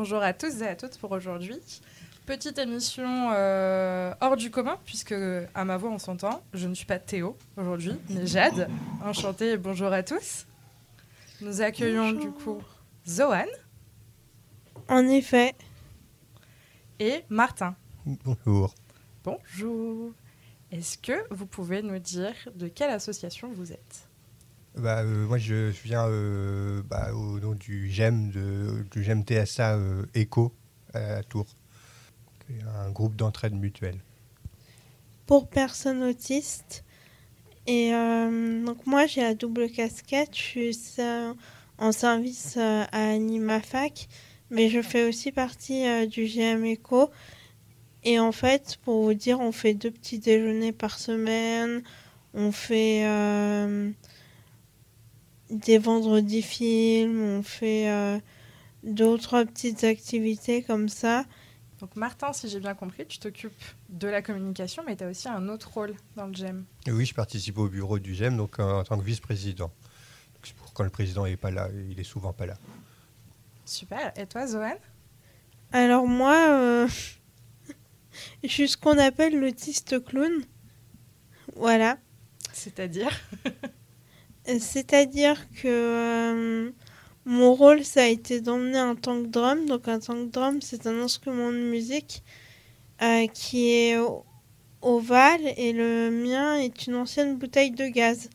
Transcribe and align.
Bonjour 0.00 0.22
à 0.22 0.32
tous 0.32 0.62
et 0.62 0.66
à 0.66 0.74
toutes 0.76 0.96
pour 0.96 1.12
aujourd'hui. 1.12 1.60
Petite 2.24 2.56
émission 2.56 3.32
euh, 3.34 4.14
hors 4.22 4.34
du 4.34 4.50
commun, 4.50 4.78
puisque 4.86 5.12
à 5.54 5.64
ma 5.66 5.76
voix 5.76 5.90
on 5.90 5.98
s'entend. 5.98 6.42
Je 6.54 6.68
ne 6.68 6.74
suis 6.74 6.86
pas 6.86 6.98
Théo 6.98 7.36
aujourd'hui, 7.58 7.92
mais 8.08 8.26
Jade. 8.26 8.70
Enchantée 9.04 9.50
et 9.50 9.56
bonjour 9.58 9.92
à 9.92 10.02
tous. 10.02 10.46
Nous 11.42 11.60
accueillons 11.60 12.12
du 12.12 12.30
coup 12.30 12.62
Zohan. 13.06 13.44
En 14.88 15.06
effet. 15.06 15.54
Et 16.98 17.22
Martin. 17.28 17.76
Bonjour. 18.06 18.74
Bonjour. 19.22 20.12
Est-ce 20.72 20.96
que 20.96 21.26
vous 21.30 21.44
pouvez 21.44 21.82
nous 21.82 21.98
dire 21.98 22.32
de 22.54 22.68
quelle 22.68 22.90
association 22.90 23.52
vous 23.52 23.70
êtes? 23.70 24.09
Bah, 24.76 25.00
euh, 25.00 25.26
Moi, 25.26 25.38
je, 25.38 25.70
viens 25.84 26.06
euh, 26.06 26.82
bah, 26.82 27.12
au 27.14 27.38
nom 27.40 27.54
du 27.54 27.90
GEM, 27.90 28.30
de, 28.30 28.84
du 28.90 29.02
GEM 29.02 29.22
TSA 29.24 29.76
euh, 29.76 30.04
ECO 30.16 30.52
à 30.94 31.22
Tours, 31.22 31.56
un 32.84 32.90
groupe 32.90 33.16
d'entraide 33.16 33.54
mutuelle. 33.54 33.98
Pour 35.26 35.48
personnes 35.48 36.02
autistes. 36.02 36.84
Et 37.66 37.92
donc, 37.92 38.84
moi, 38.86 39.06
j'ai 39.06 39.20
la 39.20 39.34
double 39.34 39.70
casquette. 39.70 40.30
Je 40.32 40.72
suis 40.72 40.96
en 41.78 41.92
service 41.92 42.56
à 42.56 43.12
AnimaFac, 43.12 44.08
mais 44.50 44.68
je 44.68 44.82
fais 44.82 45.08
aussi 45.08 45.30
partie 45.30 46.08
du 46.08 46.24
GM 46.24 46.64
ECO. 46.64 47.10
Et 48.02 48.18
en 48.18 48.32
fait, 48.32 48.78
pour 48.82 49.04
vous 49.04 49.14
dire, 49.14 49.40
on 49.40 49.52
fait 49.52 49.74
deux 49.74 49.90
petits 49.90 50.18
déjeuners 50.18 50.72
par 50.72 50.98
semaine. 50.98 51.82
On 52.32 52.52
fait 52.52 53.02
euh, 53.04 53.90
des 55.50 55.78
vendredis 55.78 56.42
films. 56.42 57.20
On 57.22 57.42
fait 57.42 57.90
euh, 57.90 58.18
d'autres 58.82 59.44
petites 59.44 59.84
activités 59.84 60.62
comme 60.62 60.88
ça. 60.88 61.24
Donc 61.80 61.96
Martin, 61.96 62.32
si 62.32 62.48
j'ai 62.48 62.60
bien 62.60 62.74
compris, 62.74 63.06
tu 63.06 63.18
t'occupes 63.18 63.52
de 63.88 64.06
la 64.06 64.20
communication, 64.20 64.82
mais 64.86 64.96
tu 64.96 65.04
as 65.04 65.08
aussi 65.08 65.28
un 65.28 65.48
autre 65.48 65.72
rôle 65.72 65.94
dans 66.14 66.26
le 66.26 66.34
GEM. 66.34 66.64
Oui, 66.86 67.06
je 67.06 67.14
participe 67.14 67.56
au 67.58 67.68
bureau 67.68 67.98
du 67.98 68.14
GEM 68.14 68.36
donc, 68.36 68.58
en 68.58 68.84
tant 68.84 68.98
que 68.98 69.04
vice-président. 69.04 69.72
Quand 70.74 70.84
le 70.84 70.90
président 70.90 71.24
n'est 71.24 71.36
pas 71.36 71.50
là, 71.50 71.68
il 71.88 71.98
est 71.98 72.04
souvent 72.04 72.32
pas 72.32 72.46
là. 72.46 72.56
Super. 73.64 74.12
Et 74.16 74.26
toi, 74.26 74.46
Zohan? 74.46 74.76
Alors 75.72 76.06
moi... 76.06 76.50
Euh, 76.50 76.88
je 78.44 78.48
suis 78.48 78.68
ce 78.68 78.76
qu'on 78.76 78.98
appelle 78.98 79.38
l'autiste 79.38 80.04
clown. 80.04 80.42
Voilà. 81.56 81.98
C'est-à-dire? 82.52 83.10
C'est-à-dire 84.58 85.48
que 85.50 85.68
euh, 85.68 86.70
mon 87.24 87.54
rôle, 87.54 87.84
ça 87.84 88.02
a 88.02 88.06
été 88.06 88.40
d'emmener 88.40 88.78
un 88.78 88.94
tank 88.94 89.30
drum. 89.30 89.66
Donc 89.66 89.88
un 89.88 90.00
tank 90.00 90.30
drum, 90.30 90.60
c'est 90.60 90.86
un 90.86 91.00
instrument 91.00 91.52
de 91.52 91.58
musique 91.58 92.22
euh, 93.02 93.26
qui 93.28 93.70
est 93.72 93.96
ovale 94.82 95.42
et 95.56 95.72
le 95.72 96.10
mien 96.10 96.56
est 96.56 96.86
une 96.86 96.96
ancienne 96.96 97.36
bouteille 97.36 97.70
de 97.70 97.86
gaz. 97.86 98.30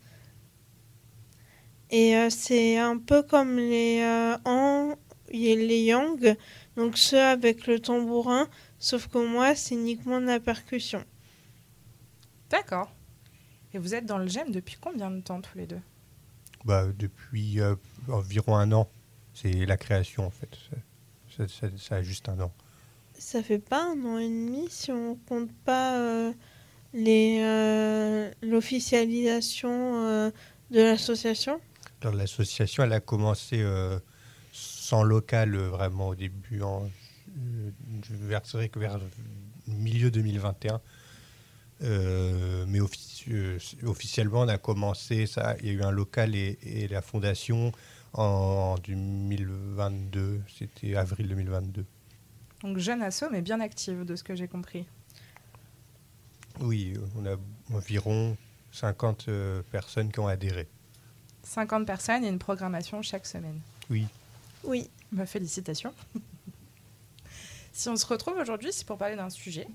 Et 1.91 2.15
euh, 2.15 2.29
c'est 2.29 2.77
un 2.77 2.97
peu 2.97 3.23
comme 3.23 3.57
les 3.57 4.03
en, 4.45 4.95
les 5.29 5.83
yang, 5.83 6.35
donc 6.77 6.97
ceux 6.97 7.21
avec 7.21 7.67
le 7.67 7.79
tambourin, 7.79 8.47
Sauf 8.85 9.07
que 9.07 9.17
moi, 9.17 9.55
c'est 9.55 9.73
uniquement 9.73 10.21
de 10.21 10.27
la 10.27 10.39
percussion. 10.39 11.03
D'accord. 12.51 12.91
Et 13.73 13.79
vous 13.79 13.95
êtes 13.95 14.05
dans 14.05 14.19
le 14.19 14.27
GEM 14.27 14.51
depuis 14.51 14.77
combien 14.79 15.09
de 15.09 15.21
temps 15.21 15.41
tous 15.41 15.57
les 15.57 15.65
deux? 15.65 15.81
Bah, 16.65 16.85
Depuis 16.97 17.61
euh, 17.61 17.75
environ 18.09 18.57
un 18.57 18.71
an. 18.71 18.89
C'est 19.33 19.65
la 19.65 19.77
création 19.77 20.25
en 20.25 20.29
fait. 20.29 20.49
Ça, 21.77 21.95
a 21.95 22.01
juste 22.01 22.29
un 22.29 22.39
an. 22.39 22.53
Ça 23.17 23.43
fait 23.43 23.59
pas 23.59 23.91
un 23.91 24.05
an 24.05 24.17
et 24.17 24.27
demi 24.27 24.67
si 24.69 24.91
on 24.91 25.15
compte 25.27 25.51
pas 25.65 25.99
euh, 25.99 26.33
les 26.93 27.39
euh, 27.41 28.31
l'officialisation 28.41 30.31
de 30.71 30.81
l'association? 30.81 31.59
L'association, 32.03 32.83
elle 32.83 32.93
a 32.93 32.99
commencé 32.99 33.65
sans 34.53 35.03
local 35.03 35.57
vraiment 35.57 36.09
au 36.09 36.15
début 36.15 36.61
en 36.61 36.87
que 38.69 38.79
vers 38.79 38.99
milieu 39.67 40.11
2021. 40.11 40.79
Euh, 41.83 42.65
mais 42.67 42.79
euh, 42.79 43.57
officiellement, 43.85 44.41
on 44.41 44.47
a 44.47 44.57
commencé, 44.57 45.25
ça, 45.25 45.55
il 45.59 45.67
y 45.67 45.69
a 45.69 45.73
eu 45.73 45.83
un 45.83 45.91
local 45.91 46.35
et, 46.35 46.87
la 46.89 47.01
fondation 47.01 47.71
en 48.13 48.75
2022, 48.85 50.41
c'était 50.57 50.95
avril 50.95 51.27
2022. 51.27 51.85
Donc 52.61 52.77
jeune 52.77 53.01
asso, 53.01 53.25
mais 53.31 53.41
bien 53.41 53.59
active 53.59 54.05
de 54.05 54.15
ce 54.15 54.23
que 54.23 54.35
j'ai 54.35 54.47
compris. 54.47 54.85
Oui, 56.61 56.93
on 57.17 57.25
a 57.25 57.35
environ 57.73 58.37
50 58.71 59.25
euh, 59.27 59.61
personnes 59.71 60.11
qui 60.11 60.19
ont 60.19 60.27
adhéré. 60.27 60.67
50 61.43 61.85
personnes 61.85 62.23
et 62.23 62.29
une 62.29 62.39
programmation 62.39 63.01
chaque 63.01 63.25
semaine. 63.25 63.59
Oui. 63.89 64.07
Oui. 64.63 64.89
Bah, 65.11 65.25
félicitations. 65.25 65.93
Si 67.75 67.89
on 67.89 67.97
se 67.97 68.05
retrouve 68.05 68.37
aujourd'hui, 68.37 68.71
c'est 68.71 68.87
pour 68.87 68.97
parler 68.97 69.17
d'un 69.17 69.29
sujet, 69.29 69.67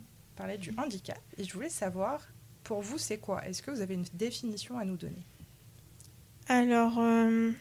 du 0.59 0.73
handicap. 0.77 1.21
Et 1.37 1.45
je 1.45 1.53
voulais 1.53 1.69
savoir, 1.69 2.21
pour 2.65 2.81
vous, 2.81 2.99
c'est 2.99 3.19
quoi? 3.19 3.47
Est-ce 3.47 3.62
que 3.62 3.71
vous 3.71 3.81
avez 3.81 3.95
une 3.95 4.06
définition 4.15 4.78
à 4.78 4.84
nous 4.84 4.97
donner? 4.97 5.25
Alors, 6.49 6.99
euh, 6.99 7.53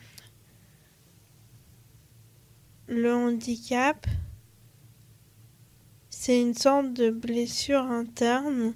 le 2.87 3.13
handicap, 3.13 4.07
c'est 6.09 6.41
une 6.41 6.53
sorte 6.53 6.93
de 6.93 7.09
blessure 7.09 7.83
interne 7.83 8.73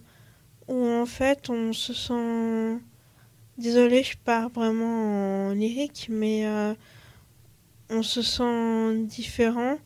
où 0.68 0.85
en 0.88 1.06
fait 1.06 1.50
on 1.50 1.74
se 1.74 1.94
sent... 1.94 2.80
Désolée, 3.58 4.03
je 4.03 4.18
pars 4.18 4.50
vraiment 4.50 5.47
en 5.47 5.53
lyrique, 5.53 6.08
mais 6.09 6.47
euh, 6.47 6.74
on 7.90 8.02
se 8.02 8.22
sent 8.24 9.06
différent 9.06 9.78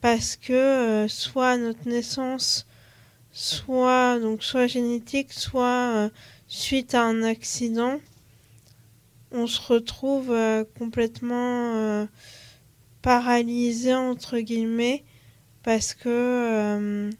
parce 0.00 0.36
que 0.36 0.52
euh, 0.52 1.08
soit 1.08 1.58
notre 1.58 1.86
naissance, 1.88 2.66
soit 3.36 4.18
donc 4.18 4.42
soit 4.42 4.66
génétique, 4.66 5.30
soit 5.34 5.92
euh, 5.94 6.08
suite 6.48 6.94
à 6.94 7.02
un 7.02 7.22
accident, 7.22 8.00
on 9.30 9.46
se 9.46 9.60
retrouve 9.60 10.30
euh, 10.30 10.64
complètement 10.78 12.08
paralysé 13.02 13.92
entre 13.92 14.38
guillemets 14.38 15.04
parce 15.62 15.92
que 15.92 17.10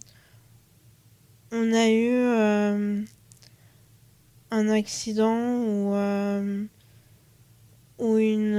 on 1.52 1.72
a 1.74 1.90
eu 1.90 3.04
un 4.50 4.68
accident 4.70 5.36
ou 5.36 5.94
ou 7.98 8.16
une 8.16 8.56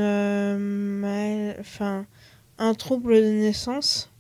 enfin 1.60 2.06
un 2.60 2.74
trouble 2.76 3.16
de 3.16 3.32
naissance 3.32 4.12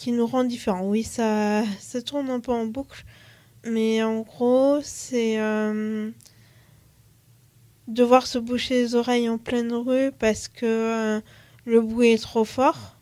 qui 0.00 0.12
nous 0.12 0.26
rend 0.26 0.44
différents. 0.44 0.88
Oui, 0.88 1.02
ça, 1.02 1.62
ça 1.78 2.00
tourne 2.00 2.30
un 2.30 2.40
peu 2.40 2.52
en 2.52 2.64
boucle, 2.64 3.04
mais 3.64 4.02
en 4.02 4.20
gros, 4.20 4.80
c'est 4.82 5.38
euh, 5.38 6.10
devoir 7.86 8.26
se 8.26 8.38
boucher 8.38 8.80
les 8.80 8.94
oreilles 8.94 9.28
en 9.28 9.36
pleine 9.36 9.74
rue 9.74 10.10
parce 10.18 10.48
que 10.48 10.64
euh, 10.64 11.20
le 11.66 11.82
bruit 11.82 12.12
est 12.12 12.22
trop 12.22 12.46
fort. 12.46 12.96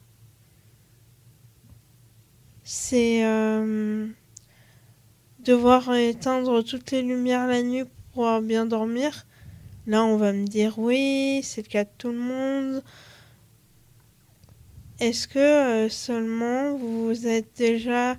C'est 2.65 3.25
euh, 3.25 4.09
devoir 5.39 5.95
éteindre 5.95 6.62
toutes 6.62 6.91
les 6.91 7.03
lumières 7.03 7.47
la 7.47 7.62
nuit 7.62 7.85
pour 7.85 8.12
pouvoir 8.12 8.43
bien 8.43 8.67
dormir. 8.67 9.25
Là, 9.87 10.03
on 10.03 10.17
va 10.17 10.33
me 10.33 10.49
dire 10.49 10.81
oui, 10.81 11.43
c'est 11.45 11.62
le 11.62 11.71
cas 11.71 11.85
de 11.85 11.91
tout 11.97 12.11
le 12.11 12.19
monde. 12.19 12.83
Est-ce 15.00 15.29
que 15.29 15.39
euh, 15.39 15.89
seulement 15.89 16.77
vous 16.77 17.06
vous 17.06 17.27
êtes 17.29 17.56
déjà 17.56 18.17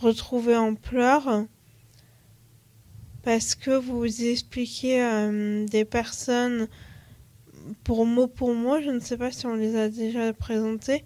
retrouvé 0.00 0.56
en 0.56 0.74
pleurs 0.74 1.44
parce 3.22 3.54
que 3.54 3.70
vous 3.70 4.24
expliquez 4.24 5.02
euh, 5.02 5.66
des 5.66 5.84
personnes 5.84 6.68
pour 7.84 8.06
mot 8.06 8.28
pour 8.28 8.54
mot, 8.54 8.80
je 8.80 8.88
ne 8.88 8.98
sais 8.98 9.18
pas 9.18 9.30
si 9.30 9.44
on 9.44 9.54
les 9.54 9.76
a 9.76 9.90
déjà 9.90 10.32
présentées. 10.32 11.04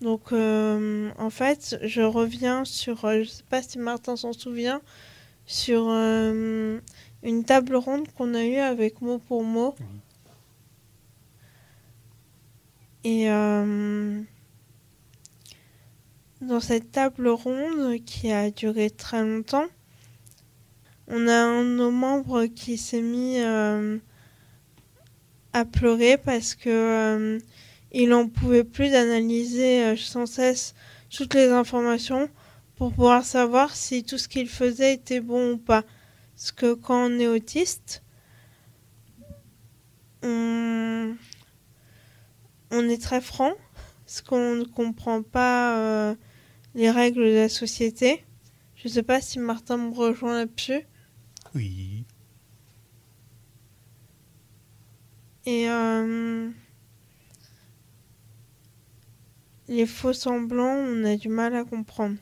Donc 0.00 0.32
euh, 0.32 1.10
en 1.16 1.30
fait, 1.30 1.78
je 1.82 2.02
reviens 2.02 2.64
sur, 2.64 3.02
je 3.02 3.20
ne 3.20 3.24
sais 3.24 3.44
pas 3.48 3.62
si 3.62 3.78
Martin 3.78 4.16
s'en 4.16 4.32
souvient, 4.32 4.82
sur 5.46 5.88
une 5.88 7.44
table 7.46 7.76
ronde 7.76 8.08
qu'on 8.18 8.34
a 8.34 8.44
eue 8.44 8.56
avec 8.56 9.00
mot 9.00 9.18
pour 9.18 9.44
mot. 9.44 9.76
Et 13.08 13.30
euh, 13.30 14.20
dans 16.40 16.58
cette 16.58 16.90
table 16.90 17.28
ronde 17.28 18.04
qui 18.04 18.32
a 18.32 18.50
duré 18.50 18.90
très 18.90 19.22
longtemps, 19.22 19.66
on 21.06 21.28
a 21.28 21.36
un 21.36 21.62
de 21.62 21.76
nos 21.76 21.92
membres 21.92 22.46
qui 22.46 22.76
s'est 22.76 23.02
mis 23.02 23.38
euh, 23.38 23.98
à 25.52 25.64
pleurer 25.64 26.16
parce 26.18 26.56
que 26.56 26.68
euh, 26.68 27.38
il 27.92 28.08
n'en 28.08 28.26
pouvait 28.26 28.64
plus 28.64 28.90
d'analyser 28.90 29.96
sans 29.96 30.26
cesse 30.26 30.74
toutes 31.08 31.34
les 31.34 31.50
informations 31.50 32.28
pour 32.74 32.90
pouvoir 32.90 33.24
savoir 33.24 33.76
si 33.76 34.02
tout 34.02 34.18
ce 34.18 34.26
qu'il 34.26 34.48
faisait 34.48 34.94
était 34.94 35.20
bon 35.20 35.52
ou 35.52 35.58
pas. 35.58 35.84
Parce 36.34 36.50
que 36.50 36.74
quand 36.74 37.08
on 37.08 37.20
est 37.20 37.28
autiste, 37.28 38.02
on, 40.24 41.14
on 42.70 42.88
est 42.88 43.00
très 43.00 43.20
franc, 43.20 43.52
parce 44.04 44.20
qu'on 44.22 44.54
ne 44.56 44.64
comprend 44.64 45.22
pas 45.22 45.78
euh, 45.78 46.14
les 46.74 46.90
règles 46.90 47.24
de 47.24 47.34
la 47.34 47.48
société. 47.48 48.24
Je 48.76 48.88
ne 48.88 48.92
sais 48.92 49.02
pas 49.02 49.20
si 49.20 49.38
Martin 49.38 49.76
me 49.78 49.94
rejoint 49.94 50.34
là-dessus. 50.38 50.82
Oui. 51.54 52.04
Et 55.46 55.68
euh, 55.70 56.50
les 59.68 59.86
faux 59.86 60.12
semblants, 60.12 60.76
on 60.76 61.04
a 61.04 61.16
du 61.16 61.28
mal 61.28 61.54
à 61.54 61.64
comprendre. 61.64 62.16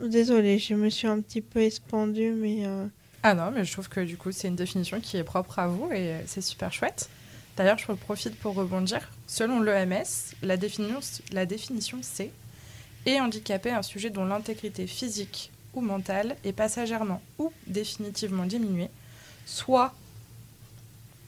Désolée, 0.00 0.58
je 0.58 0.74
me 0.74 0.90
suis 0.90 1.06
un 1.06 1.20
petit 1.20 1.40
peu 1.40 1.60
expandue, 1.60 2.32
mais... 2.32 2.66
euh, 2.66 2.86
Ah 3.22 3.34
non, 3.34 3.50
mais 3.50 3.64
je 3.64 3.72
trouve 3.72 3.88
que 3.88 4.00
du 4.00 4.16
coup, 4.16 4.32
c'est 4.32 4.48
une 4.48 4.56
définition 4.56 5.00
qui 5.00 5.16
est 5.16 5.24
propre 5.24 5.58
à 5.58 5.68
vous 5.68 5.90
et 5.92 6.16
c'est 6.26 6.40
super 6.40 6.72
chouette. 6.72 7.08
D'ailleurs, 7.56 7.78
je 7.78 7.90
profite 7.92 8.36
pour 8.38 8.54
rebondir. 8.54 9.10
Selon 9.26 9.60
l'EMS, 9.60 10.34
la 10.42 10.56
définition, 10.56 11.00
la 11.32 11.46
définition 11.46 11.98
c'est 12.02 12.30
est 13.06 13.20
handicapé 13.20 13.70
un 13.70 13.82
sujet 13.82 14.10
dont 14.10 14.24
l'intégrité 14.24 14.86
physique 14.86 15.50
ou 15.74 15.80
mentale 15.80 16.36
est 16.44 16.52
passagèrement 16.52 17.20
ou 17.38 17.52
définitivement 17.66 18.46
diminuée, 18.46 18.90
soit 19.46 19.94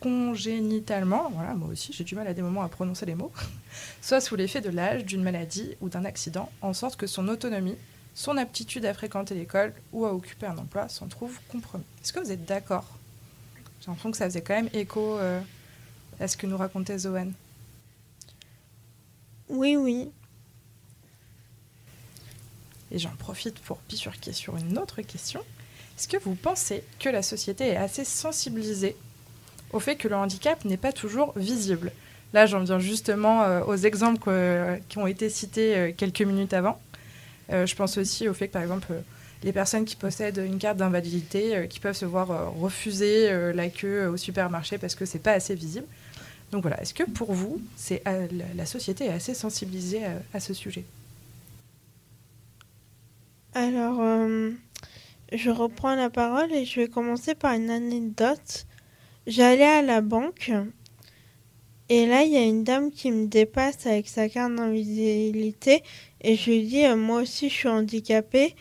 congénitalement, 0.01 1.31
voilà, 1.35 1.55
moi 1.55 1.69
aussi 1.69 1.93
j'ai 1.93 2.05
du 2.05 2.15
mal 2.15 2.27
à 2.27 2.35
des 2.35 2.43
moments 2.43 2.63
à 2.63 2.69
prononcer 2.69 3.07
les 3.07 3.15
mots, 3.15 3.33
soit 4.03 4.21
sous 4.21 4.37
l'effet 4.37 4.61
de 4.61 4.71
l'âge, 4.71 5.05
d'une 5.05 5.23
maladie 5.23 5.75
ou 5.81 5.89
d'un 5.89 6.05
accident, 6.05 6.51
en 6.63 6.75
sorte 6.75 6.97
que 6.97 7.07
son 7.07 7.29
autonomie, 7.29 7.77
son 8.15 8.37
aptitude 8.37 8.85
à 8.87 8.95
fréquenter 8.95 9.35
l'école 9.35 9.75
ou 9.93 10.07
à 10.07 10.15
occuper 10.15 10.47
un 10.47 10.57
emploi 10.57 10.89
s'en 10.89 11.07
trouve 11.07 11.39
compromis. 11.49 11.85
Est-ce 12.03 12.13
que 12.13 12.21
vous 12.21 12.31
êtes 12.31 12.45
d'accord? 12.45 12.87
J'ai 13.81 13.89
l'impression 13.89 14.11
que 14.11 14.17
ça 14.17 14.27
faisait 14.27 14.43
quand 14.43 14.55
même 14.55 14.71
écho 14.73 15.19
euh, 15.19 15.41
à 16.19 16.29
ce 16.29 16.37
que 16.37 16.47
nous 16.47 16.57
racontait 16.57 16.99
Zohan. 16.99 17.33
Oui, 19.49 19.77
oui. 19.77 20.11
Et 22.93 22.99
j'en 22.99 23.15
profite 23.19 23.59
pour 23.61 23.79
bifurquer 23.89 24.33
sur 24.33 24.57
une 24.57 24.79
autre 24.79 25.03
question. 25.03 25.41
Est-ce 25.99 26.09
que 26.09 26.17
vous 26.19 26.35
pensez 26.35 26.85
que 27.01 27.09
la 27.09 27.23
société 27.23 27.69
est 27.69 27.77
assez 27.77 28.05
sensibilisée 28.05 28.97
au 29.73 29.81
fait 29.81 29.97
que 29.97 30.09
le 30.09 30.17
handicap 30.17 30.65
n'est 30.65 30.77
pas 30.77 30.93
toujours 30.93 31.33
visible? 31.37 31.93
Là, 32.33 32.47
j'en 32.47 32.61
viens 32.61 32.79
justement 32.79 33.43
euh, 33.45 33.63
aux 33.65 33.77
exemples 33.77 34.19
que- 34.21 34.79
qui 34.89 34.99
ont 34.99 35.07
été 35.07 35.31
cités 35.31 35.77
euh, 35.77 35.93
quelques 35.97 36.23
minutes 36.23 36.53
avant. 36.53 36.79
Euh, 37.53 37.67
je 37.67 37.77
pense 37.77 37.99
aussi 37.99 38.29
au 38.29 38.35
fait 38.35 38.49
que, 38.49 38.55
par 38.55 38.63
exemple, 38.63 38.89
euh, 38.93 39.01
les 39.45 39.53
personnes 39.53 39.85
qui 39.85 39.97
possèdent 39.97 40.39
une 40.45 40.59
carte 40.59 40.79
d'invalidité, 40.79 41.57
euh, 41.57 41.67
qui 41.67 41.81
peuvent 41.81 41.97
se 41.97 42.05
voir 42.07 42.31
euh, 42.31 42.49
refuser 42.51 43.31
euh, 43.31 43.53
la 43.53 43.69
queue 43.69 44.05
euh, 44.07 44.11
au 44.13 44.17
supermarché 44.17 44.79
parce 44.79 44.95
que 44.95 45.07
c'est 45.07 45.21
pas 45.21 45.33
assez 45.33 45.55
visible. 45.55 45.87
Donc 46.53 46.63
voilà, 46.63 46.81
est-ce 46.81 46.95
que 46.95 47.03
pour 47.03 47.33
vous, 47.33 47.61
euh, 47.91 48.29
la, 48.55 48.67
société 48.67 49.07
est 49.07 49.13
assez 49.13 49.35
sensibilisée 49.35 50.05
à- 50.05 50.23
à 50.33 50.41
ce 50.41 50.55
sujet? 50.55 50.85
Alors, 53.55 54.01
euh, 54.01 54.51
je 55.33 55.51
reprends 55.51 55.95
la 55.95 56.11
parole 56.11 56.53
et 56.53 56.65
je 56.65 56.81
vais 56.81 56.89
commencer 56.89 57.35
par 57.35 57.55
une 57.55 57.71
anecdote. 57.71 58.67
J'allais 59.27 59.65
à 59.65 59.83
la 59.83 60.01
banque 60.03 60.53
et 61.89 62.07
là, 62.07 62.23
il 62.23 62.33
y 62.33 62.37
a 62.37 62.43
une 62.43 62.65
dame 62.65 62.91
qui 62.91 63.13
me 63.13 63.27
dépasse 63.27 63.87
avec 63.87 64.09
sa 64.09 64.29
carte 64.29 64.55
d'invisibilité 64.55 65.83
et 66.21 66.35
je 66.35 66.51
lui 66.51 66.63
dis, 66.65 66.85
euh, 66.85 66.97
moi 66.97 67.23
aussi, 67.23 67.49
je 67.49 67.55
suis 67.55 67.69
handicapée, 67.69 68.57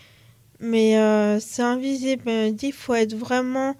mais 0.59 0.99
euh, 0.99 1.39
c'est 1.39 1.63
invisible. 1.63 2.23
Elle 2.27 2.51
me 2.51 2.57
dit, 2.57 2.67
il 2.67 2.73
faut 2.73 2.93
être 2.93 3.15
vraiment 3.15 3.75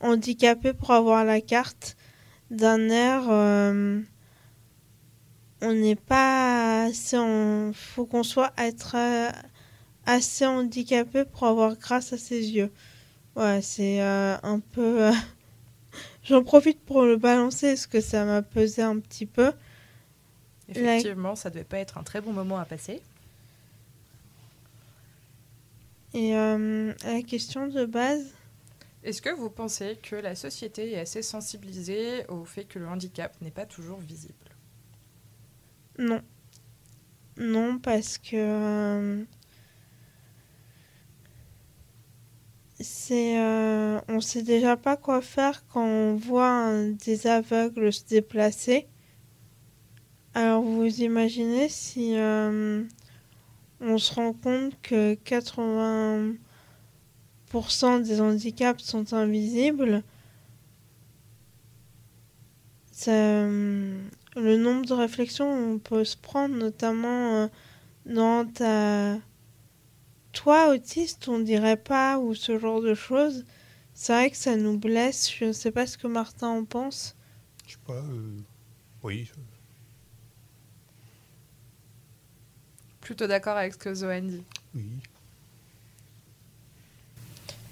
handicapé 0.00 0.72
pour 0.72 0.90
avoir 0.90 1.24
la 1.24 1.40
carte 1.40 1.96
d'un 2.50 2.88
air... 2.88 3.24
euh, 3.28 4.00
on 5.60 5.72
n'est 5.72 5.96
pas 5.96 6.84
assez 6.84 7.16
en... 7.18 7.72
faut 7.72 8.06
qu'on 8.06 8.22
soit 8.22 8.52
être 8.58 8.94
euh, 8.96 9.30
assez 10.06 10.46
handicapé 10.46 11.24
pour 11.24 11.44
avoir 11.44 11.76
grâce 11.76 12.12
à 12.12 12.18
ses 12.18 12.50
yeux. 12.50 12.70
Ouais, 13.36 13.60
c'est 13.62 14.02
euh, 14.02 14.36
un 14.42 14.60
peu. 14.60 15.04
euh, 15.06 15.12
J'en 16.24 16.42
profite 16.42 16.80
pour 16.80 17.02
le 17.02 17.16
balancer 17.16 17.68
parce 17.70 17.86
que 17.86 18.00
ça 18.00 18.24
m'a 18.24 18.42
pesé 18.42 18.82
un 18.82 18.98
petit 18.98 19.26
peu. 19.26 19.52
Effectivement, 20.68 21.34
ça 21.34 21.48
devait 21.48 21.64
pas 21.64 21.78
être 21.78 21.96
un 21.96 22.02
très 22.02 22.20
bon 22.20 22.32
moment 22.32 22.58
à 22.58 22.64
passer. 22.66 23.00
Et 26.12 26.32
la 26.32 27.22
question 27.26 27.68
de 27.68 27.86
base, 27.86 28.26
Est-ce 29.02 29.20
que 29.22 29.30
vous 29.30 29.50
pensez 29.50 29.96
que 30.00 30.14
la 30.14 30.36
société 30.36 30.92
est 30.92 31.00
assez 31.00 31.22
sensibilisée 31.22 32.24
au 32.28 32.44
fait 32.44 32.64
que 32.64 32.78
le 32.78 32.86
handicap 32.88 33.36
n'est 33.40 33.50
pas 33.50 33.66
toujours 33.66 33.98
visible? 33.98 34.34
Non. 35.98 36.22
Non, 37.38 37.78
parce 37.78 38.18
que. 38.18 38.36
euh, 38.36 39.24
c'est. 42.80 43.38
euh, 43.38 44.00
on 44.08 44.20
sait 44.20 44.42
déjà 44.42 44.76
pas 44.76 44.96
quoi 44.96 45.20
faire 45.20 45.64
quand 45.68 45.84
on 45.84 46.14
voit 46.16 46.72
des 47.04 47.26
aveugles 47.26 47.92
se 47.92 48.04
déplacer. 48.04 48.86
Alors 50.34 50.62
vous 50.62 51.02
imaginez 51.02 51.68
si 51.68 52.16
euh, 52.16 52.82
on 53.80 53.98
se 53.98 54.14
rend 54.14 54.32
compte 54.34 54.74
que 54.82 55.14
80% 55.14 56.38
des 58.00 58.20
handicaps 58.20 58.82
sont 58.84 59.14
invisibles, 59.14 60.02
ça, 62.92 63.12
euh, 63.12 64.02
le 64.36 64.56
nombre 64.56 64.84
de 64.84 64.92
réflexions 64.92 65.48
on 65.48 65.78
peut 65.78 66.04
se 66.04 66.16
prendre, 66.16 66.56
notamment 66.56 67.44
euh, 67.44 67.48
dans 68.06 68.44
ta... 68.44 69.18
Toi, 70.32 70.74
autiste, 70.74 71.28
on 71.28 71.38
dirait 71.38 71.76
pas, 71.76 72.18
ou 72.18 72.34
ce 72.34 72.58
genre 72.58 72.80
de 72.80 72.94
choses. 72.94 73.44
C'est 73.94 74.12
vrai 74.12 74.30
que 74.30 74.36
ça 74.36 74.56
nous 74.56 74.78
blesse. 74.78 75.32
Je 75.32 75.46
ne 75.46 75.52
sais 75.52 75.72
pas 75.72 75.86
ce 75.86 75.98
que 75.98 76.06
Martin 76.06 76.48
en 76.48 76.64
pense. 76.64 77.16
Je 77.66 77.72
sais 77.72 77.78
pas. 77.86 77.94
euh, 77.94 78.40
oui. 79.02 79.30
Plutôt 83.00 83.26
d'accord 83.26 83.56
avec 83.56 83.72
ce 83.72 83.78
que 83.78 83.94
Zohan 83.94 84.22
dit. 84.22 84.44
Oui. 84.74 84.82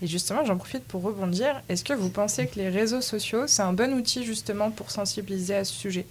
Et 0.03 0.07
justement, 0.07 0.45
j'en 0.45 0.57
profite 0.57 0.85
pour 0.85 1.03
rebondir. 1.03 1.63
Est-ce 1.69 1.83
que 1.83 1.95
vous 1.95 2.11
pensez 2.11 2.47
que 2.47 2.57
les 2.57 2.69
réseaux 2.69 3.01
sociaux, 3.01 3.47
c'est 3.47 3.63
un 3.63 3.73
bon 3.73 3.95
outil 3.95 4.25
justement 4.25 4.71
pour 4.71 4.91
sensibiliser 4.91 5.55
à 5.55 5.65
ce 5.65 5.73
sujet? 5.73 6.07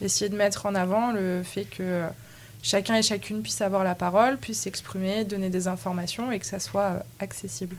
Essayer 0.00 0.28
de 0.28 0.36
mettre 0.36 0.66
en 0.66 0.74
avant 0.76 1.10
le 1.10 1.42
fait 1.42 1.64
que 1.64 2.04
chacun 2.62 2.94
et 2.94 3.02
chacune 3.02 3.42
puisse 3.42 3.60
avoir 3.60 3.82
la 3.82 3.96
parole, 3.96 4.38
puisse 4.38 4.60
s'exprimer, 4.60 5.24
donner 5.24 5.50
des 5.50 5.66
informations 5.66 6.30
et 6.30 6.38
que 6.38 6.46
ça 6.46 6.60
soit 6.60 6.82
euh, 6.82 7.00
accessible? 7.18 7.76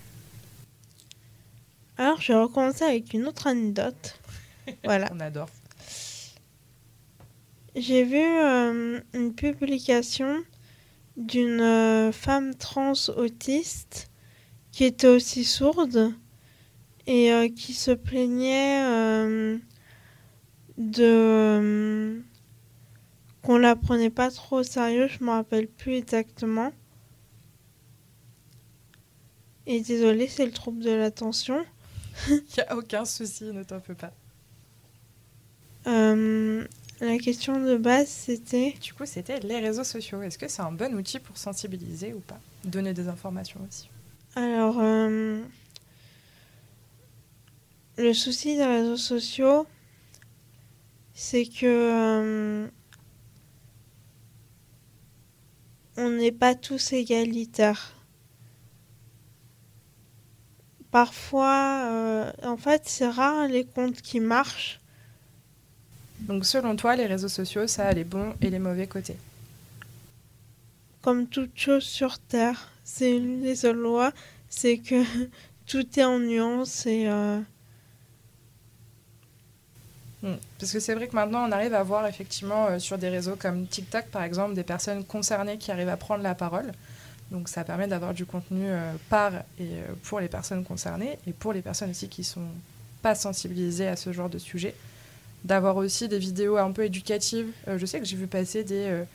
Alors, 1.98 2.20
je 2.20 2.34
vais 2.34 2.40
recommencer 2.40 2.84
avec 2.84 3.14
une 3.14 3.26
autre 3.26 3.48
anecdote. 3.48 4.20
voilà. 4.84 5.10
On 5.14 5.20
adore. 5.22 5.50
J'ai 7.76 8.04
vu 8.04 8.18
euh, 8.18 9.00
une 9.14 9.34
publication 9.34 10.44
d'une 11.16 11.62
euh, 11.62 12.12
femme 12.12 12.56
trans 12.56 12.94
autiste 13.16 14.10
qui 14.80 14.86
était 14.86 15.08
aussi 15.08 15.44
sourde 15.44 16.14
et 17.06 17.34
euh, 17.34 17.50
qui 17.50 17.74
se 17.74 17.92
plaignait 17.92 18.82
euh, 18.86 19.58
de 20.78 21.04
euh, 21.04 22.20
qu'on 23.42 23.58
la 23.58 23.76
prenait 23.76 24.10
pas 24.10 24.32
trop 24.32 24.60
au 24.60 24.64
sérieux, 24.64 25.10
je 25.10 25.22
me 25.22 25.32
rappelle 25.32 25.68
plus 25.68 25.96
exactement. 25.96 26.72
Et 29.66 29.82
désolé, 29.82 30.30
c'est 30.30 30.46
le 30.46 30.54
trouble 30.54 30.82
de 30.82 30.92
l'attention. 30.92 31.66
Il 32.30 32.42
n'y 32.58 32.64
a 32.64 32.78
aucun 32.78 33.04
souci, 33.04 33.52
ne 33.52 33.64
t'en 33.64 33.82
fais 33.82 33.96
pas. 33.96 34.14
La 35.86 37.18
question 37.18 37.60
de 37.62 37.76
base, 37.76 38.08
c'était 38.08 38.76
Du 38.82 38.94
coup, 38.94 39.06
c'était 39.06 39.42
les 39.42 39.60
réseaux 39.60 39.84
sociaux. 39.84 40.22
Est-ce 40.22 40.38
que 40.38 40.48
c'est 40.48 40.62
un 40.62 40.72
bon 40.72 40.96
outil 40.96 41.20
pour 41.20 41.38
sensibiliser 41.38 42.14
ou 42.14 42.22
pas? 42.22 42.40
Donner 42.64 42.94
des 42.94 43.10
informations 43.10 43.60
aussi. 43.68 43.90
Alors, 44.36 44.80
euh, 44.80 45.42
le 47.98 48.14
souci 48.14 48.56
des 48.56 48.66
réseaux 48.66 48.98
sociaux, 48.98 49.66
c'est 51.14 51.46
que 51.46 51.66
euh, 51.66 52.68
on 55.98 56.10
n'est 56.12 56.32
pas 56.32 56.56
tous 56.56 56.94
égalitaires. 56.94 57.96
Parfois, 60.92 61.88
euh, 61.92 62.32
en 62.44 62.58
fait, 62.58 62.84
c'est 62.86 63.10
rare 63.10 63.48
les 63.48 63.66
comptes 63.66 64.02
qui 64.02 64.20
marchent 64.20 64.80
Donc 66.22 66.46
selon 66.46 66.76
toi, 66.76 66.96
les 66.96 67.06
réseaux 67.06 67.28
sociaux, 67.28 67.68
ça 67.68 67.88
a 67.88 67.92
les 67.92 68.04
bons 68.04 68.34
et 68.42 68.50
les 68.50 68.60
mauvais 68.60 68.88
côtés? 68.88 69.18
Comme 71.10 71.26
toute 71.26 71.58
chose 71.58 71.86
sur 71.86 72.20
Terre, 72.20 72.70
c'est 72.84 73.18
une 73.18 73.42
des 73.42 73.56
seules 73.56 73.78
lois, 73.78 74.12
c'est 74.48 74.78
que 74.78 75.04
tout 75.66 76.00
est 76.00 76.04
en 76.04 76.20
nuance 76.20 76.86
et... 76.86 77.08
Euh, 77.08 77.40
hmm. 80.22 80.36
Parce 80.60 80.72
que 80.72 80.80
c'est 80.80 80.94
vrai 80.94 81.08
que 81.08 81.16
maintenant, 81.16 81.50
on 81.50 81.52
arrive 81.52 81.74
à 81.74 81.82
voir 81.82 82.06
effectivement 82.06 82.68
euh, 82.68 82.78
sur 82.78 83.00
des 83.00 83.10
réseaux 83.10 83.36
comme 83.36 83.66
TikTok, 83.66 84.06
par 84.12 84.22
exemple, 84.22 84.54
des 84.54 84.62
personnes 84.62 85.04
concernées 85.04 85.58
qui 85.58 85.72
arrivent 85.72 85.90
à 85.90 85.98
prendre 85.98 86.22
la 86.22 86.36
parole. 86.36 86.74
Donc 87.32 87.50
ça 87.50 87.64
permet 87.64 87.88
d'avoir 87.88 88.14
du 88.14 88.28
contenu 88.28 88.66
euh, 88.68 88.94
par 89.10 89.32
et 89.60 89.80
pour 90.04 90.20
les 90.20 90.28
personnes 90.28 90.64
concernées 90.64 91.18
et 91.26 91.34
pour 91.34 91.54
les 91.54 91.64
personnes 91.64 91.90
aussi 91.90 92.08
qui 92.08 92.24
sont 92.24 92.46
pas 93.02 93.16
sensibilisées 93.16 93.88
à 93.88 93.96
ce 93.96 94.14
genre 94.14 94.30
de 94.30 94.38
sujet 94.38 94.76
d'avoir 95.44 95.78
aussi 95.78 96.08
des 96.10 96.20
vidéos 96.20 96.58
un 96.58 96.72
peu 96.72 96.84
éducatives. 96.84 97.48
Je 97.66 97.86
sais 97.86 97.98
que 97.98 98.06
j'ai 98.06 98.18
vu 98.18 98.28
passer 98.28 98.66
des 98.66 99.06